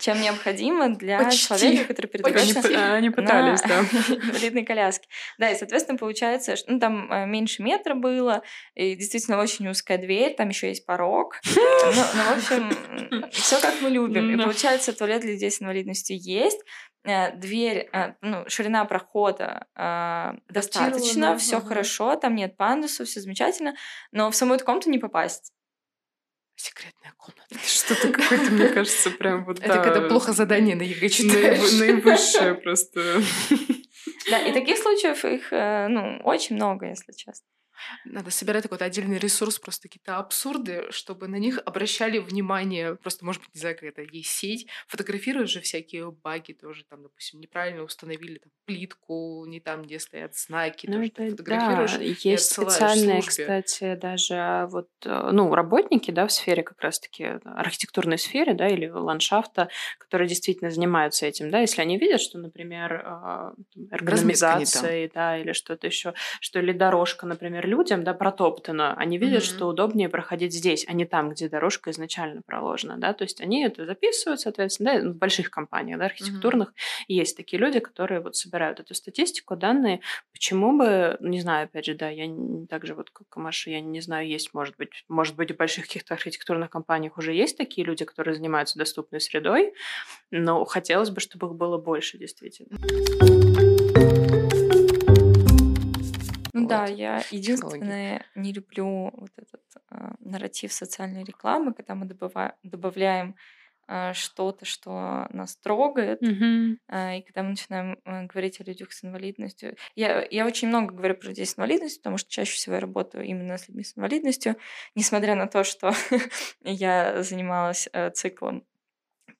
[0.00, 1.48] чем необходимо для Почти.
[1.48, 3.80] человека, который передвигается Они, п- они пытались, на да.
[4.14, 5.08] инвалидной коляске.
[5.38, 8.42] Да, и, соответственно, получается, что ну, там э, меньше метра было,
[8.74, 11.40] и действительно очень узкая дверь, там еще есть порог.
[11.44, 14.30] Ну, ну, в общем, все как мы любим.
[14.30, 16.60] И получается, туалет для людей с инвалидностью есть,
[17.04, 21.66] дверь, э, ну, ширина прохода э, достаточно, все ага.
[21.66, 23.74] хорошо, там нет пандусов, все замечательно,
[24.12, 25.52] но в саму эту комнату не попасть.
[26.56, 27.58] Секретная комната.
[27.66, 29.58] Что-то какое-то, мне кажется, прям вот...
[29.58, 31.72] Это да, когда плохо задание на ЕГЭ читаешь.
[31.78, 33.22] Наивысшее просто.
[34.30, 37.46] Да, и таких случаев их, э, ну, очень много, если честно.
[38.04, 42.96] Надо собирать какой-то отдельный ресурс, просто какие-то абсурды, чтобы на них обращали внимание.
[42.96, 44.66] Просто, может быть, не знаю, какая-то есть сеть.
[44.86, 50.36] Фотографируют же всякие баги тоже, там, допустим, неправильно установили там, плитку, не там, где стоят
[50.36, 50.86] знаки.
[50.86, 51.92] Ну, тоже это фотографируешь.
[51.92, 57.38] да, и есть специальные, кстати, даже вот, э, ну, работники, да, в сфере как раз-таки
[57.44, 59.68] архитектурной сфере, да, или ландшафта,
[59.98, 63.56] которые действительно занимаются этим, да, если они видят, что, например, э, там.
[63.90, 69.48] эргономизацией, да, или что-то еще, что или дорожка, например, людям, да, протоптана, они видят, Мгм.
[69.48, 73.64] что удобнее проходить здесь, а не там, где дорожка изначально проложена, да, то есть они
[73.64, 76.74] это записывают, соответственно, да, в больших компаниях, да, архитектурных,
[77.08, 80.00] и есть такие люди, которые вот собирают эту статистику, данные,
[80.32, 83.80] почему бы, не знаю, опять же, да, я не так же вот, как Маша, я
[83.80, 87.86] не знаю, есть, может быть, может быть, в больших каких-то архитектурных компаниях уже есть такие
[87.86, 89.72] люди, которые занимаются доступной средой,
[90.30, 92.78] но хотелось бы, чтобы их было больше, действительно.
[96.62, 96.90] Ну да, Вот.
[96.90, 103.36] я единственное не люблю вот этот а, нарратив социальной рекламы, когда мы добава- добавляем
[103.88, 106.20] а, что-то, что нас трогает,
[106.88, 109.76] а, и когда мы начинаем а, говорить о людях с инвалидностью.
[109.96, 113.24] Я, я очень много говорю про людей с инвалидностью, потому что чаще всего я работаю
[113.24, 114.56] именно с людьми с инвалидностью,
[114.94, 115.92] несмотря на то, что
[116.62, 118.64] я занималась э, циклом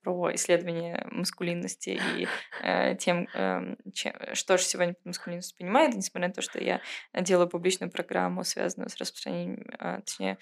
[0.02, 2.28] про исследование маскулинности и
[2.62, 6.80] э, тем, эм, чем- что же сегодня под маскулинностью понимает, несмотря на то, что я
[7.14, 10.38] делаю публичную программу, связанную с распространением, а, точнее,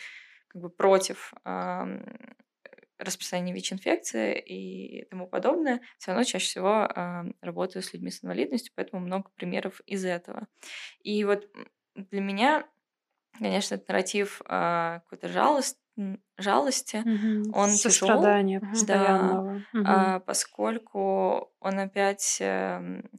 [0.49, 2.05] как бы против ам,
[2.99, 8.73] распространения ВИЧ-инфекции и тому подобное, все равно чаще всего ам, работаю с людьми с инвалидностью,
[8.77, 10.49] поэтому много примеров из этого.
[11.03, 11.49] И вот
[11.95, 12.69] для меня,
[13.39, 15.80] конечно, этот нарратив а, какой-то жалость,
[16.39, 17.05] жалости,
[17.53, 18.71] Он тяжел, Сострадание Мгм.
[18.71, 19.65] постоянного.
[19.73, 19.87] Мгм.
[19.87, 23.11] а, поскольку он опять эм,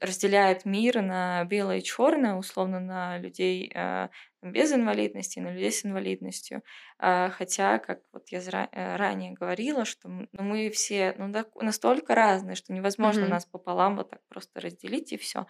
[0.00, 4.08] разделяет мир на белое и черное, условно на людей э,
[4.42, 6.62] без инвалидности на людей с инвалидностью.
[6.98, 12.56] А, Хотя, как вот я э, ранее говорила, что ну, мы все ну, настолько разные,
[12.56, 13.28] что невозможно Мгм.
[13.28, 15.46] нас пополам вот так просто разделить и все.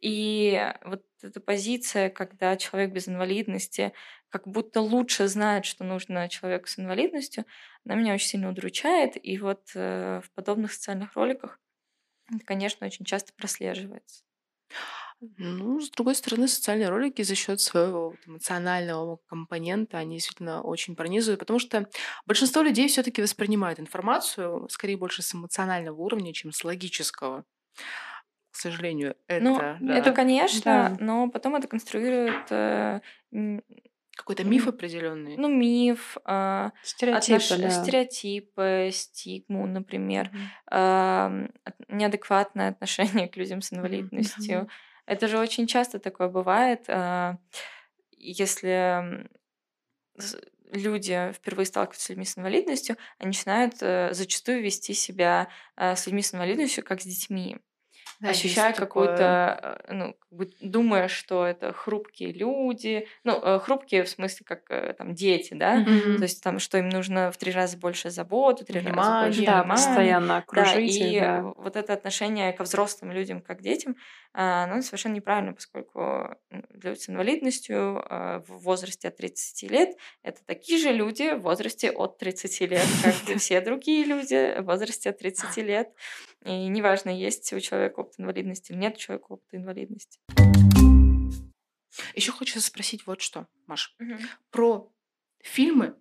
[0.00, 3.92] И вот эта позиция, когда человек без инвалидности
[4.28, 7.44] как будто лучше знает, что нужно человеку с инвалидностью,
[7.84, 9.12] она меня очень сильно удручает.
[9.22, 11.60] И вот э, в подобных социальных роликах
[12.34, 14.22] это, конечно, очень часто прослеживается.
[15.36, 20.94] Ну, с другой стороны, социальные ролики за счет своего вот эмоционального компонента, они действительно очень
[20.94, 21.88] пронизывают, потому что
[22.26, 27.44] большинство людей все-таки воспринимают информацию скорее больше с эмоционального уровня, чем с логического.
[28.50, 30.96] К сожалению, Ну, это, это, да, конечно, Да.
[31.00, 33.00] но потом это конструирует э,
[34.18, 35.36] какой-то миф определенный.
[35.36, 37.70] ну, миф, а, Стереотипы, отнош- да.
[37.70, 40.30] стереотипы, стигму, например,
[40.66, 44.58] ам, от- неадекватное отношение к людям с инвалидностью.
[44.58, 44.68] Мгм.
[45.06, 47.38] Это же очень часто такое бывает, а,
[48.10, 49.28] если
[50.72, 56.06] люди впервые сталкиваются с людьми с инвалидностью, они начинают э, зачастую вести себя э, с
[56.06, 57.56] людьми с инвалидностью как с детьми.
[58.20, 64.02] Да, ощущая какую-то, э, ну, как бы думая, что это хрупкие люди, ну, э, хрупкие
[64.02, 66.16] в смысле как э, там дети, да, Мгм.
[66.16, 69.44] то есть там, что им нужно в три раза больше заботы, в три раза больше.
[69.44, 69.70] Да, внимания.
[69.70, 71.42] постоянно Да, окружить и их, да.
[71.56, 73.94] вот это отношение ко взрослым людям как к детям,
[74.34, 80.78] а, оно совершенно неправильно, поскольку люди с инвалидностью в возрасте от 30 лет это такие
[80.78, 85.18] же люди в возрасте от 30 лет, как и все другие люди в возрасте от
[85.18, 85.88] 30 лет.
[86.44, 90.20] И неважно, есть у человека опыт инвалидности или нет у человека опыта инвалидности.
[92.14, 93.96] Еще хочется спросить вот что, Маш,
[94.50, 94.92] про
[95.40, 95.96] фильмы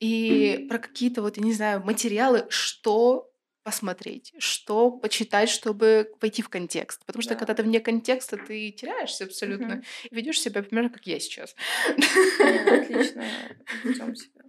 [0.00, 3.30] и про какие-то вот, я не знаю, материалы, что
[3.62, 7.04] посмотреть, что почитать, чтобы войти в контекст.
[7.04, 7.38] Потому что Да.
[7.40, 9.84] когда ты вне контекста, ты теряешься абсолютно Мгм.
[10.10, 11.54] и ведешь себя примерно как я сейчас.
[11.90, 13.24] Отлично
[13.84, 14.42] ведем себя.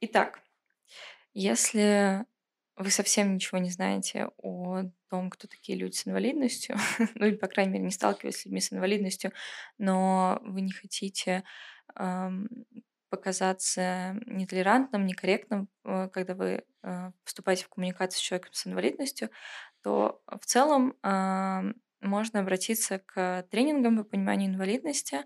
[0.00, 0.42] Итак,
[1.34, 2.24] если
[2.76, 6.76] вы совсем ничего не знаете о том, кто такие люди с инвалидностью,
[7.14, 9.32] ну или, по крайней мере, не сталкивались с людьми с инвалидностью,
[9.78, 11.44] но вы не хотите
[11.94, 12.48] ам,
[13.10, 19.30] показаться нетолерантным, некорректным, э, когда вы э, вступаете в коммуникацию с человеком с инвалидностью,
[19.82, 25.24] то в целом э, можно обратиться к тренингам по пониманию инвалидности.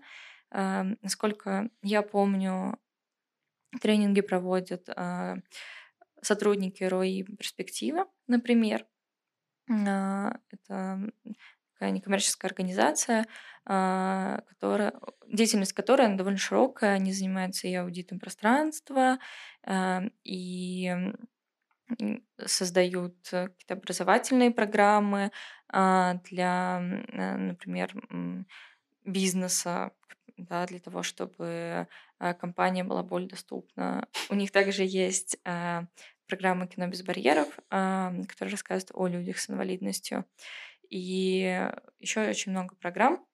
[0.51, 2.77] Э, насколько я помню,
[3.81, 5.35] тренинги проводят э,
[6.21, 8.85] сотрудники РОИ «Перспектива», например.
[9.69, 11.11] Э, это
[11.77, 13.25] такая некоммерческая организация,
[13.65, 14.93] а, которая,
[15.27, 16.95] деятельность которой довольно широкая.
[16.95, 19.19] Они занимаются и аудитом пространства,
[19.63, 20.91] а, и
[22.45, 25.31] создают какие-то образовательные программы
[25.69, 27.93] а, для, например,
[29.05, 29.91] бизнеса,
[30.37, 31.87] да, для того, чтобы
[32.39, 34.07] компания была более доступна.
[34.29, 35.37] У них также есть
[36.27, 40.25] программа «Кино без барьеров», которая рассказывает о людях с инвалидностью
[40.89, 41.69] и
[41.99, 43.25] еще очень много программ.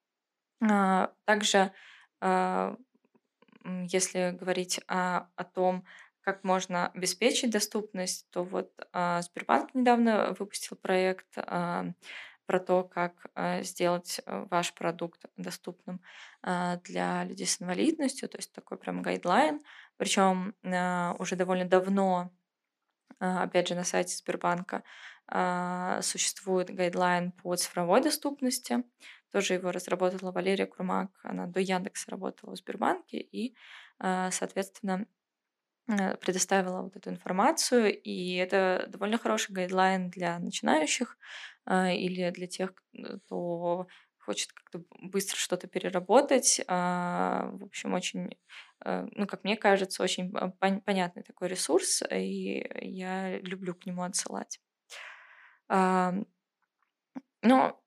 [0.62, 1.72] А, также,
[2.22, 2.76] а,
[3.64, 5.86] если говорить о, о том,
[6.22, 11.38] как можно обеспечить доступность, то вот а, Сбербанк недавно выпустил проект
[12.46, 13.28] про то, как
[13.62, 16.02] сделать ваш продукт доступным
[16.42, 19.62] для людей с инвалидностью, то есть такой прям guideline.
[19.98, 20.56] Причем
[21.20, 22.32] уже довольно давно,
[23.20, 24.84] опять же, на сайте Сбербанка
[26.02, 28.84] существует guideline по цифровой доступности.
[29.32, 31.10] Тоже его разработала Валерия Курмак.
[31.24, 33.56] Она до Яндекса работала в Сбербанке и,
[34.00, 35.06] соответственно, э,
[36.22, 37.94] предоставила вот эту информацию.
[38.02, 41.18] И это довольно хороший гайдлайн для начинающих
[41.66, 42.74] а, или для тех,
[43.26, 46.62] кто хочет как-то быстро что-то переработать.
[46.68, 48.38] В общем, очень,
[48.86, 50.32] э, ну, как мне кажется, очень
[50.86, 54.62] понятный такой ресурс, и я люблю к нему отсылать.
[57.42, 57.78] Ну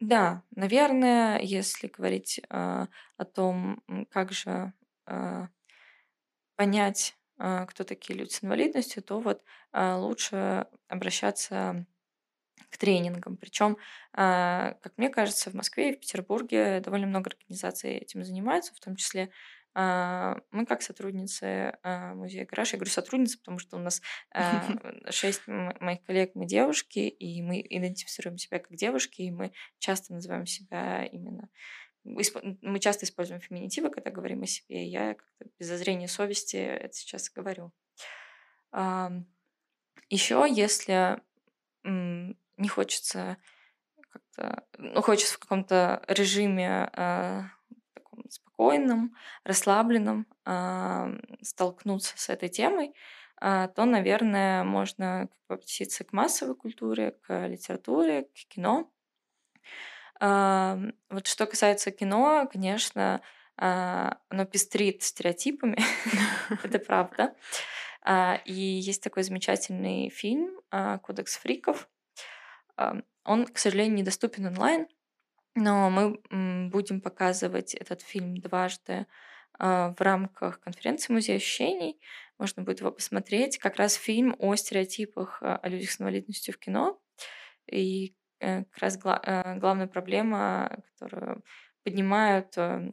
[0.00, 4.72] да, наверное, если говорить, а, о том, как же,
[5.06, 5.48] а,
[6.56, 11.86] понять, а, кто такие люди с инвалидностью, то вот, лучше обращаться
[12.70, 13.36] к тренингам.
[13.36, 13.76] Причем,
[14.12, 18.96] как мне кажется, в Москве и в Петербурге довольно много организаций этим занимаются, в том
[18.96, 19.30] числе
[19.76, 24.00] мы как сотрудницы музея «Гараж», я говорю сотрудницы, потому что у нас
[25.10, 30.46] шесть моих коллег, мы девушки, и мы идентифицируем себя как девушки, и мы часто называем
[30.46, 31.48] себя именно
[32.04, 34.86] мы часто используем феминитивы, когда говорим о себе.
[34.86, 37.72] Я как-то без зазрения совести это сейчас говорю.
[40.10, 41.22] Еще, если
[41.82, 43.38] не хочется
[44.10, 47.50] как-то, ну, хочется в каком-то режиме
[48.28, 52.94] спокойным, расслабленным э, столкнуться с этой темой,
[53.40, 58.90] э, то, наверное, можно обратиться к массовой культуре, к литературе, к кино.
[60.26, 63.20] Вот что касается кино, конечно,
[63.58, 65.78] э, оно пестрит стереотипами,
[66.62, 67.34] это правда.
[68.44, 70.60] И есть такой замечательный фильм
[71.02, 71.88] «Кодекс фриков».
[72.76, 74.86] Он, к сожалению, недоступен онлайн,
[75.54, 79.06] но мы будем показывать этот фильм дважды
[79.58, 82.00] а, в рамках конференции «Музей ощущений».
[82.38, 83.58] Можно будет его посмотреть.
[83.58, 87.00] Как раз фильм о стереотипах а, о людях с инвалидностью в кино.
[87.70, 88.14] И
[88.70, 91.44] как раз э, главная проблема, которую
[91.82, 92.92] поднимают э,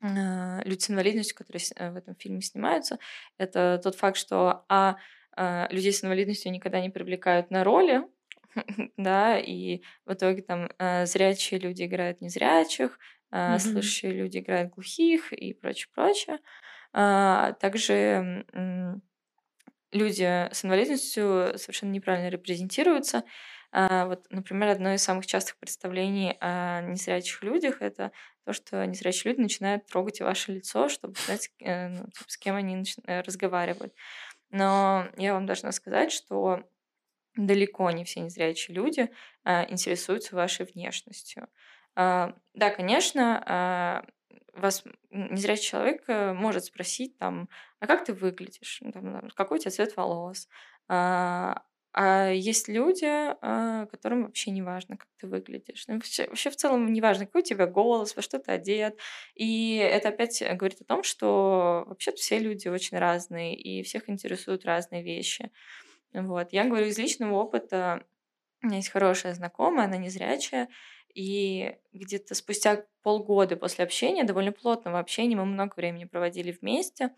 [0.00, 2.98] люди с инвалидностью, которые в этом фильме снимаются,
[3.38, 4.96] это тот факт, что а,
[5.70, 8.02] людей с инвалидностью никогда не привлекают на роли,
[8.96, 12.98] да, и в итоге там э, зрячие люди играют незрячих,
[13.30, 16.38] э, слышащие люди играют глухих и прочее, прочее.
[16.92, 18.44] А, также
[19.92, 23.24] люди с инвалидностью совершенно неправильно репрезентируются.
[23.72, 28.10] А, вот, например, одно из самых частых представлений о незрячих людях это
[28.44, 32.56] то, что незрячие люди начинают трогать ваше лицо, чтобы знать, э, ну, типа, с кем
[32.56, 33.94] они разговаривают.
[34.50, 36.68] Но я вам должна сказать, что
[37.36, 39.08] далеко не все незрячие люди
[39.44, 41.48] а, интересуются вашей внешностью.
[41.94, 44.04] А, да, конечно,
[44.54, 47.48] вас незрячий человек э, может спросить там,
[47.78, 50.48] а как ты выглядишь, ну, какой у тебя цвет волос,
[51.92, 55.84] а есть люди, а, которым вообще не важно, как ты выглядишь.
[55.88, 58.98] Ну, вообще, вообще в целом не важно, какой у тебя голос, во что ты одет.
[59.34, 64.64] И это опять говорит о том, что вообще все люди очень разные, и всех интересуют
[64.64, 65.50] разные вещи.
[66.12, 66.52] Вот.
[66.52, 68.04] Я говорю из личного опыта.
[68.62, 70.68] У меня есть хорошая знакомая, она незрячая,
[71.14, 77.10] и где-то спустя полгода после общения, довольно плотного общения, мы много времени проводили вместе,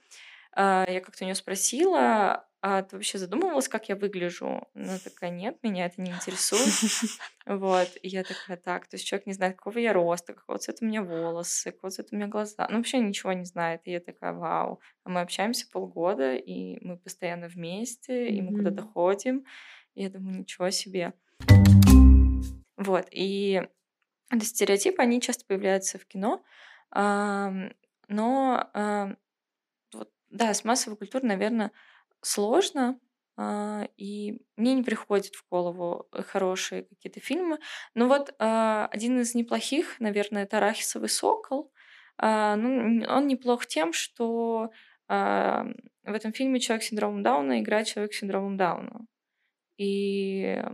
[0.56, 4.68] я как-то у нее спросила, а ты вообще задумывалась, как я выгляжу?
[4.74, 6.62] Она такая, нет, меня это не интересует.
[7.44, 7.88] Вот.
[8.02, 10.86] И я такая, так, то есть человек не знает, какого я роста, какого цвета у
[10.86, 12.68] меня волосы, какого цвета у меня глаза.
[12.70, 13.80] Ну, вообще ничего не знает.
[13.84, 14.80] И я такая, вау.
[15.02, 19.44] А мы общаемся полгода, и мы постоянно вместе, и мы куда-то ходим.
[19.94, 21.14] И я думаю, ничего себе.
[22.76, 23.08] Вот.
[23.10, 23.60] И
[24.40, 26.44] стереотипы, они часто появляются в кино.
[26.94, 29.16] Но
[30.32, 31.70] да, с массовой культурой, наверное,
[32.22, 32.98] сложно,
[33.36, 37.58] а, и мне не приходят в голову э, хорошие какие-то фильмы.
[37.94, 41.72] Но вот а, один из неплохих, наверное, это «Арахисовый сокол».
[42.18, 44.70] А, ну, он неплох тем, что
[45.08, 45.74] в
[46.04, 49.06] этом фильме человек с синдромом Дауна играет человек с синдромом Дауна.
[49.76, 50.64] И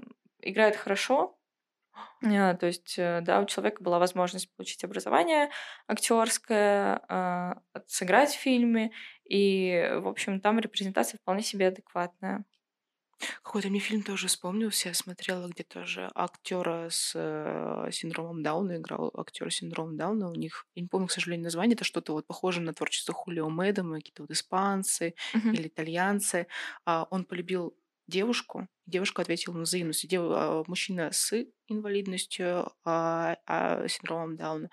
[0.42, 1.36] играет хорошо,
[2.20, 5.50] то есть, э, да, у человека была возможность получить образование
[5.88, 8.92] актерское, сыграть в фильме,
[9.28, 12.44] и, в общем, там репрезентация вполне себе адекватная.
[13.42, 14.88] Какой-то мне фильм тоже вспомнился.
[14.88, 20.30] Я смотрела, где тоже актера с э, синдромом Дауна играл актер с синдромом Дауна.
[20.30, 23.48] У них, я не помню, к сожалению, название, это что-то вот похоже на творчество Хулио
[23.50, 25.56] Мэдома, какие-то вот испанцы Мгм.
[25.56, 26.46] или итальянцы.
[26.84, 27.76] А, он полюбил
[28.08, 28.66] девушку.
[28.86, 30.08] Девушка ответила на взаимность.
[30.08, 30.22] Дев...
[30.24, 31.32] а, Мужчина с
[31.68, 34.70] инвалидностью, а, а, синдромом Дауна.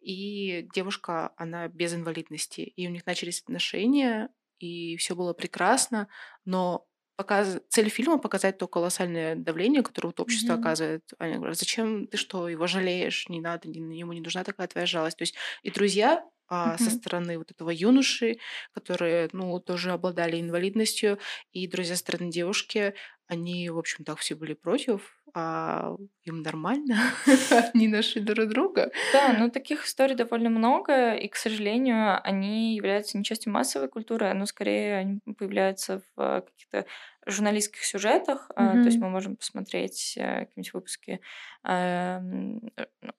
[0.00, 2.60] И девушка, она без инвалидности.
[2.60, 6.08] И у них начались отношения, и все было прекрасно,
[6.44, 7.60] но показ...
[7.68, 10.60] цель фильма показать то колоссальное давление, которое вот общество Мгм.
[10.62, 11.02] оказывает.
[11.18, 15.16] Они говорят, зачем ты что, его жалеешь, не надо, ему не нужна такая твоя жалость.
[15.18, 16.90] То есть и друзья а, со Мгм.
[16.90, 18.38] стороны вот этого юноши,
[18.72, 21.18] которые, ну, тоже обладали инвалидностью,
[21.52, 22.94] и друзья со стороны девушки,
[23.26, 26.96] они, в общем, так все были против, а им нормально,
[27.74, 28.90] они нашли друг друга.
[29.12, 34.32] Да, ну таких историй довольно много, и, к сожалению, они являются не частью массовой культуры,
[34.34, 36.86] но скорее они появляются в э, каких-то
[37.26, 38.50] журналистских сюжетах.
[38.54, 41.20] А, То есть мы можем посмотреть э, какие-нибудь выпуски
[41.64, 42.20] э,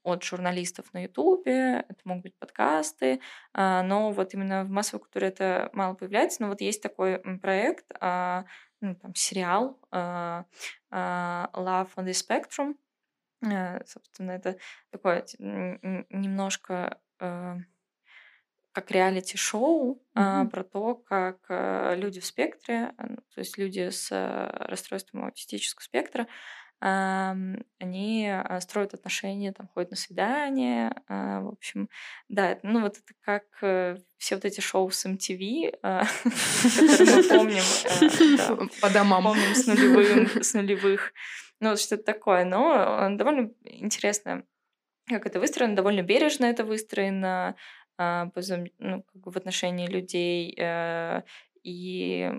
[0.03, 3.20] от журналистов на Ютубе, это могут быть подкасты,
[3.53, 6.41] а, но вот именно в массовой культуре это мало появляется.
[6.41, 8.45] Но вот есть такой проект, а,
[8.82, 10.45] ну, там, сериал а,
[10.91, 12.75] а, Love on the Spectrum,
[13.41, 14.57] Э, собственно, это
[14.91, 17.57] такое немножко э,
[18.71, 20.49] как реалити-шоу Мгм.
[20.49, 25.25] про то, как э, люди в спектре, а, ну, то есть люди с э, расстройством
[25.25, 26.28] аутистического спектра,
[26.80, 31.89] они а, строят отношения, там ходят на свидания, а, в общем,
[32.30, 36.03] да, ну вот это как э, все вот эти шоу с MTV, а,
[36.63, 39.23] которые мы помним, По домам.
[39.23, 41.13] помним с нулевым, с нулевых.
[41.59, 42.45] Ну, вот что-то такое.
[42.45, 42.75] Но
[43.09, 44.43] э, довольно интересно,
[45.07, 47.55] как это выстроено, довольно бережно это выстроено
[47.99, 50.55] ну, как бы в отношении людей.
[50.55, 51.23] э,
[51.63, 52.32] И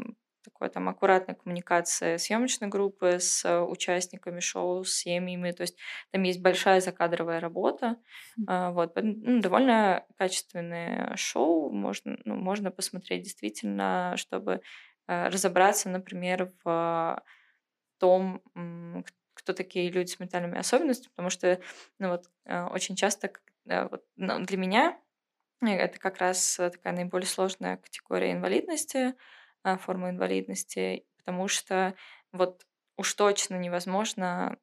[0.48, 5.52] такой там аккуратная коммуникация съемочной группы с э, участниками шоу, с семьями.
[5.52, 5.76] То есть
[6.10, 7.96] там есть большая закадровая работа.
[8.46, 11.70] А, Вот, ну, довольно качественное шоу.
[11.70, 14.62] Можно, ну, можно посмотреть действительно, чтобы
[15.06, 17.22] э, разобраться, например, в
[17.98, 18.42] том,
[19.34, 21.60] кто такие люди с ментальными особенностями, потому что,
[21.98, 23.30] ну вот, э, очень часто
[23.64, 24.98] вот, ну, для меня
[25.60, 29.14] это как раз такая наиболее сложная категория инвалидности,
[29.74, 31.94] а, форма инвалидности, потому что
[32.32, 32.66] вот
[32.96, 34.58] уж точно невозможно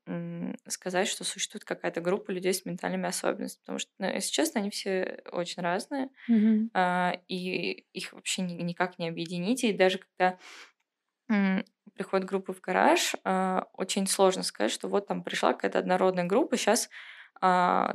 [0.68, 4.70] сказать, что существует какая-то группа людей с ментальными особенностями, потому что, ну, если честно, они
[4.70, 6.70] все очень разные, Мгм.
[6.74, 9.64] а, и их вообще ни- никак не объединить.
[9.64, 10.40] И даже когда
[11.94, 16.58] приходят группы в гараж, а, очень сложно сказать, что вот там пришла какая-то однородная группа,
[16.58, 16.90] сейчас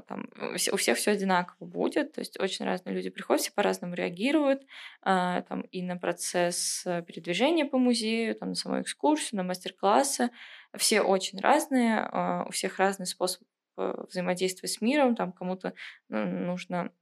[0.06, 3.52] там, у все- у всех все одинаково будет, то есть очень разные люди приходят, все
[3.52, 4.62] по-разному реагируют,
[5.02, 10.30] а, там, и на процесс э, передвижения по музею, там, на саму экскурсию, на мастер-классы.
[10.76, 13.42] Все очень разные, а, у всех разный способ
[13.76, 15.74] э, взаимодействия с миром, там кому-то
[16.08, 16.92] ну, нужно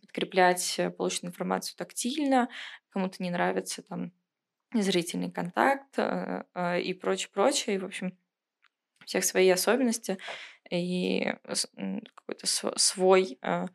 [0.00, 2.48] подкреплять э, полученную информацию тактильно,
[2.90, 4.12] кому-то не нравится там
[4.72, 7.76] зрительный контакт и прочее, прочее.
[7.76, 8.18] И, в общем,
[9.04, 10.18] всех свои особенности
[10.80, 13.66] и какой-то св- свой э,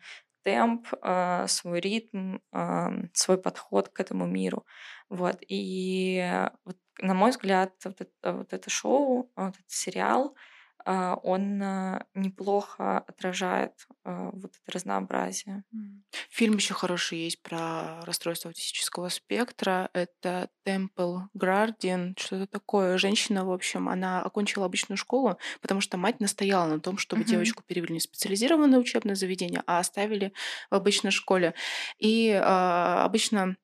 [0.43, 4.65] темп, э, свой ритм, э, свой подход к этому миру.
[5.09, 5.37] Вот.
[5.47, 6.49] И э,
[7.01, 10.39] на мой взгляд, вот это, вот это шоу, вот этот сериал, э,
[10.85, 13.73] он э, неплохо отражает
[14.05, 15.63] э, вот это разнообразие.
[16.29, 19.89] Фильм еще хороший есть про расстройство аутистического спектра.
[19.93, 22.97] Это Temple Guardian, что-то такое.
[22.97, 27.31] Женщина, в общем, она окончила обычную школу, потому что мать настояла на том, чтобы Мгм.
[27.31, 30.33] девочку перевели не в специализированное учебное заведение, а оставили
[30.71, 31.53] в обычной школе.
[31.97, 33.57] И а, обычно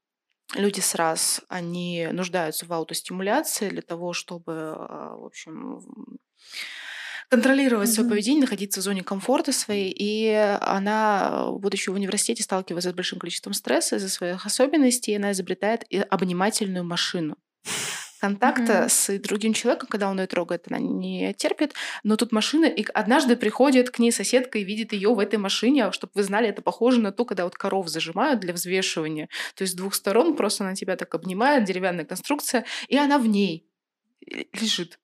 [0.56, 5.82] люди с раз, они нуждаются в аутостимуляции для того, чтобы, а, в общем,
[7.30, 9.94] контролировать свое поведение, находиться в зоне комфорта своей.
[9.98, 10.30] И
[10.62, 15.84] она, будучи в университете, сталкивается с большим количеством стресса из-за своих особенностей, и она изобретает
[16.10, 17.38] обнимательную машину
[18.26, 18.90] контакта mm-hmm.
[18.90, 21.74] с другим человеком, когда он ее трогает, она не терпит.
[22.04, 25.92] Но тут машина, и однажды приходит к ней соседка и видит ее в этой машине,
[25.92, 29.30] чтобы вы знали, это похоже на то, когда вот коров зажимают для взвешивания.
[29.54, 33.28] То есть с двух сторон просто она тебя так обнимает, деревянная конструкция, и она в
[33.28, 33.70] ней
[34.54, 34.98] лежит.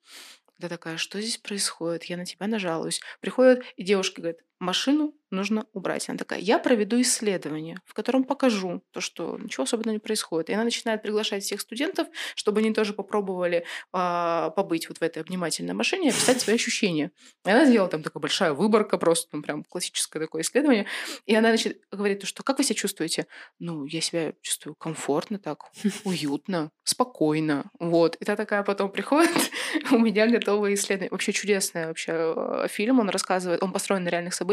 [0.62, 2.04] Да такая, что здесь происходит?
[2.04, 3.02] Я на тебя нажалуюсь.
[3.20, 6.08] Приходит, и девушка говорит, машину нужно убрать.
[6.10, 10.50] Она такая, я проведу исследование, в котором покажу то, что ничего особенного не происходит.
[10.50, 15.22] И она начинает приглашать всех студентов, чтобы они тоже попробовали э, побыть вот в этой
[15.24, 17.12] обнимательной машине и описать свои ощущения.
[17.46, 20.86] И она сделала там такая большая выборка, просто там прям классическое такое исследование.
[21.26, 23.28] И она значит, говорит, что как вы себя чувствуете?
[23.60, 25.72] Ну, я себя чувствую комфортно так,
[26.04, 27.72] уютно, спокойно.
[27.80, 28.16] Вот.
[28.18, 29.32] И та такая потом приходит,
[29.92, 31.10] у меня готовое исследование.
[31.12, 33.00] Вообще чудесный вообще э, фильм.
[33.00, 34.51] Он рассказывает, он построен на реальных событиях.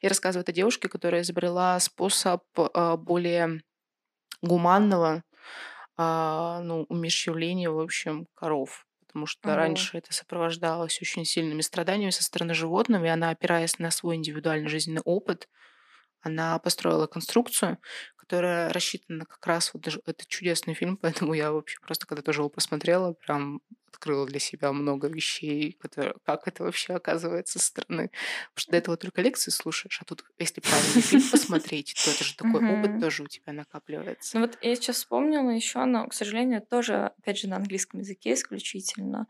[0.00, 3.62] И рассказывает о девушке, которая изобрела способ а, более
[4.42, 5.22] гуманного
[5.96, 8.86] а, ну, умерщвления, в общем, коров.
[9.06, 9.56] Потому что Ого.
[9.56, 14.68] раньше это сопровождалось очень сильными страданиями со стороны животных, и она, опираясь на свой индивидуальный
[14.68, 15.48] жизненный опыт,
[16.22, 17.78] она построила конструкцию,
[18.16, 22.48] которая рассчитана как раз вот это чудесный фильм, поэтому я вообще просто когда тоже его
[22.48, 28.10] посмотрела, прям открыла для себя много вещей, которые, как это вообще оказывается со стороны.
[28.54, 32.24] Потому что до этого только лекции слушаешь, а тут, если правильный фильм посмотреть, то это
[32.24, 34.38] же такой опыт тоже у тебя накапливается.
[34.38, 38.34] Ну вот я сейчас вспомнила еще, но, к сожалению, тоже, опять же, на английском языке
[38.34, 39.26] исключительно.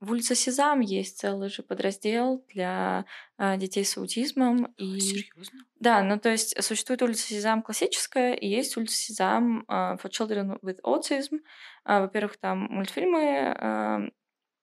[0.00, 3.06] В улице Сезам есть целый же подраздел для
[3.38, 4.66] а, детей с аутизмом.
[4.76, 5.00] И...
[5.00, 5.64] Серьезно?
[5.80, 10.60] Да, ну то есть существует улица Сезам классическая, и есть улица Сезам uh, for Children
[10.60, 11.40] with Autism.
[11.86, 14.10] Uh, во-первых, там мультфильмы,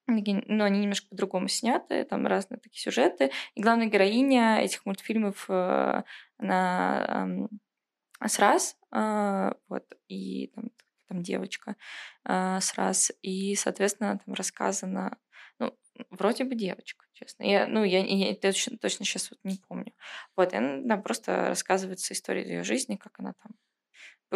[0.06, 3.32] но они немножко по-другому сняты, там разные такие сюжеты.
[3.56, 6.04] И главная героиня этих мультфильмов, uh,
[6.38, 7.50] она um,
[8.24, 8.40] с
[8.94, 10.70] uh, вот, и там
[11.14, 11.76] там девочка
[12.26, 15.18] э, с раз, и, соответственно, там рассказано,
[16.10, 17.44] вроде бы девочка, честно.
[17.44, 19.94] Я, ну, я, я точно, точно сейчас вот не помню.
[20.36, 23.54] Вот, и она там просто рассказывается история ее жизни, как она там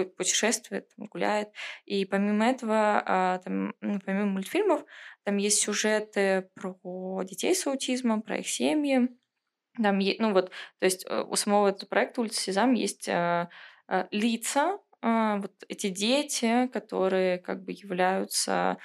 [0.05, 1.49] путешествует, там, гуляет.
[1.85, 4.85] И помимо этого, а, там, ну, помимо мультфильмов,
[5.23, 9.09] там есть сюжеты про детей с аутизмом, про их семьи.
[9.81, 13.47] Там, ну вот, то есть э, у самого этого проекта «Улица Сезам» есть э,
[13.87, 18.77] э, лица, вот эти дети, которые как бы являются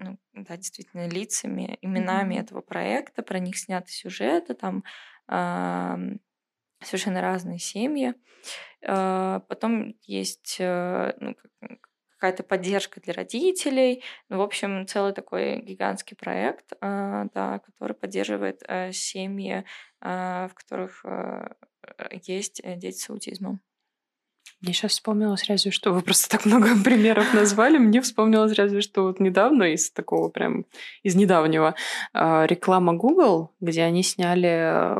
[0.00, 2.40] ну, да, действительно лицами, именами mm-hmm.
[2.40, 4.82] этого проекта, про них сняты сюжеты, там
[5.28, 5.96] э,
[6.82, 8.14] совершенно разные семьи.
[8.82, 11.36] Э, потом есть э, ну,
[12.16, 14.02] какая-то поддержка для родителей.
[14.30, 19.64] Ну, в общем, целый такой гигантский проект, э, да, который поддерживает э, семьи,
[20.00, 21.54] э, в которых э,
[22.22, 23.60] есть дети с аутизмом.
[24.60, 29.04] Мне сейчас вспомнилось разве что, вы просто так много примеров назвали, мне вспомнилось разве что
[29.04, 30.66] вот недавно из такого прям,
[31.02, 31.74] из недавнего,
[32.12, 34.98] а, реклама Google, где они сняли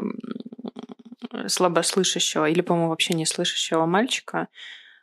[1.46, 4.48] слабослышащего или, по-моему, вообще не слышащего мальчика.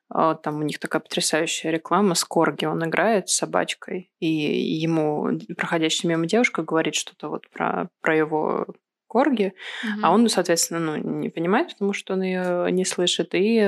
[0.10, 2.66] А, там у них такая потрясающая реклама с Корги.
[2.66, 8.68] Он играет с собачкой, и ему проходящая мимо девушка говорит что-то вот про, про его
[9.08, 9.54] Корги,
[9.84, 10.00] угу.
[10.04, 13.60] а он, соответственно, ну, не понимает, потому что он ее не слышит, и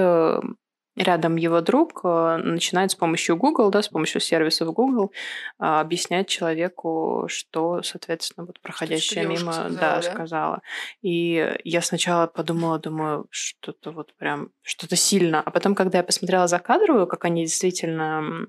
[1.00, 5.12] рядом его друг э, начинает с помощью Google, да, с помощью сервисов Google
[5.58, 10.62] а, объяснять человеку, что, соответственно, вот проходящая что мимо, сказала, да, да, сказала.
[11.02, 15.42] И я сначала подумала, думаю, что-то вот прям, что-то сильно.
[15.42, 18.46] А потом, когда я посмотрела за кадровую, как они действительно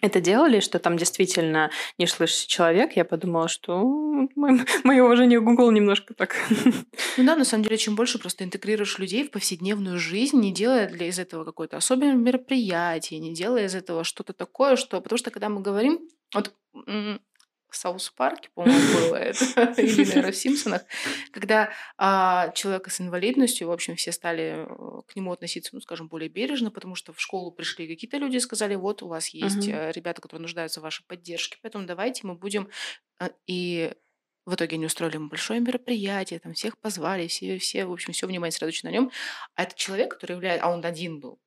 [0.00, 3.78] это делали, что там действительно не слышит человек, я подумала, что
[4.36, 6.36] мое уважение Google немножко так.
[7.16, 10.88] Ну да, на самом деле, чем больше просто интегрируешь людей в повседневную жизнь, не делая
[10.88, 15.00] для из этого какое-то особенное мероприятие, не делая из этого что-то такое, что...
[15.00, 16.00] Потому что когда мы говорим...
[16.34, 16.54] Вот
[17.70, 19.44] в South Park е, по-моему, было это,
[19.80, 20.82] или, наверное, в Симпсонах,
[21.32, 26.08] когда а, человека с инвалидностью, в общем, все стали э, к нему относиться, ну, скажем,
[26.08, 29.68] более бережно, потому что в школу пришли какие-то люди и сказали, вот у вас есть
[29.68, 29.92] uh-huh.
[29.92, 32.68] ребята, которые нуждаются в вашей поддержке, поэтому давайте мы будем...
[33.20, 33.92] Э, и
[34.46, 38.26] в итоге они устроили ему большое мероприятие, там всех позвали, все, все в общем, все
[38.26, 39.10] внимание сосредоточено на нем.
[39.54, 41.38] А этот человек, который является, а он один был,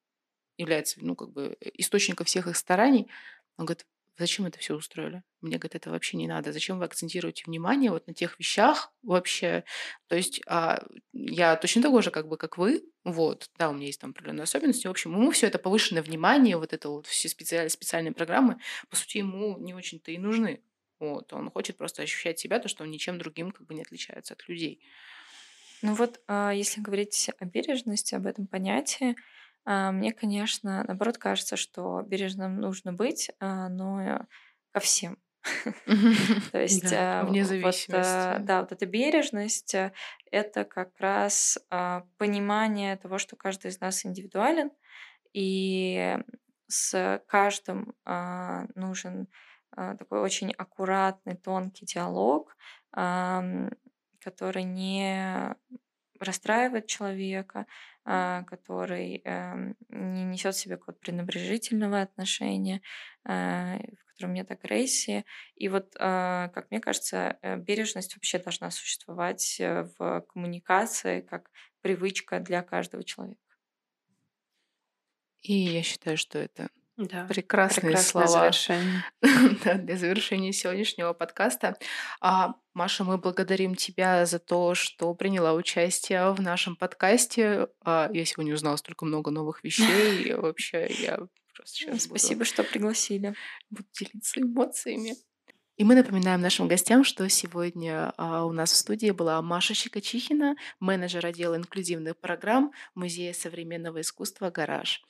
[0.58, 3.10] является, ну, как бы источником всех их стараний,
[3.58, 3.86] он говорит,
[4.18, 5.24] Зачем это все устроили?
[5.42, 6.54] Мне, говорит, это вообще не надо.
[6.54, 9.64] Зачем вы акцентируете внимание вот на тех вещах вообще?
[10.08, 10.84] То есть а,
[11.14, 12.84] я точно такой же, как бы, как вы.
[13.04, 14.86] Вот, да, у меня есть там определенные особенности.
[14.86, 18.60] В общем, ему все это повышенное внимание, вот это вот все специальные, специальные программы,
[18.90, 20.64] по сути, ему не очень-то и нужны.
[21.00, 24.36] Вот, он хочет просто ощущать себя, то, что он ничем другим как бы не отличается
[24.36, 24.80] от людей.
[25.82, 29.16] Ну вот, а, если говорить о бережности, об этом понятии,
[29.92, 34.26] мне, конечно, наоборот кажется, что бережным нужно быть, а, но
[34.72, 35.18] ко всем.
[36.52, 38.38] То есть Да, вот, зависимости.
[38.40, 39.92] да, вот эта бережность э,
[40.32, 41.58] это как раз
[42.18, 44.72] понимание того, что каждый из нас индивидуален,
[45.34, 46.18] и
[46.68, 47.96] с каждым
[48.76, 49.28] нужен
[49.76, 52.56] такой очень аккуратный, тонкий диалог,
[52.92, 55.56] который не
[56.20, 57.66] расстраивает человека, а,
[58.06, 62.82] который эм, не несет в себе какого-то пренебрежительного отношения,
[63.26, 65.26] а, в котором нет агрессии.
[65.56, 71.50] И вот, а, как мне кажется, э, бережность вообще должна существовать э, в коммуникации как
[71.82, 73.40] привычка для каждого человека.
[75.42, 79.04] И я считаю, что это Да, прекрасные прекрасное слова завершение.
[79.66, 81.76] да, для завершения сегодняшнего подкаста.
[82.22, 87.68] А, Маша, мы благодарим тебя за то, что приняла участие в нашем подкасте.
[87.84, 90.24] А, Я сегодня узнала столько много новых вещей.
[90.24, 91.18] И вообще, я
[91.56, 93.34] просто сейчас буду, Спасибо, что пригласили.
[93.72, 95.16] буду делиться эмоциями.
[95.76, 100.56] И мы напоминаем нашим гостям, что сегодня а, у нас в студии была Маша Щекочихина,
[100.80, 105.02] менеджер отдела инклюзивных программ Музея современного искусства «Гараж».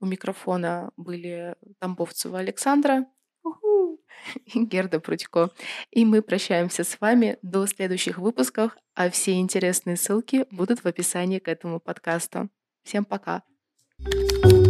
[0.00, 3.06] У микрофона были Тамбовцева Александра
[4.44, 5.50] и Герда Прудько.
[5.90, 11.38] И мы прощаемся с вами до следующих выпусков, а все интересные ссылки будут в описании
[11.38, 12.48] к этому подкасту.
[12.82, 13.42] Всем пока!
[13.98, 14.65] Пока.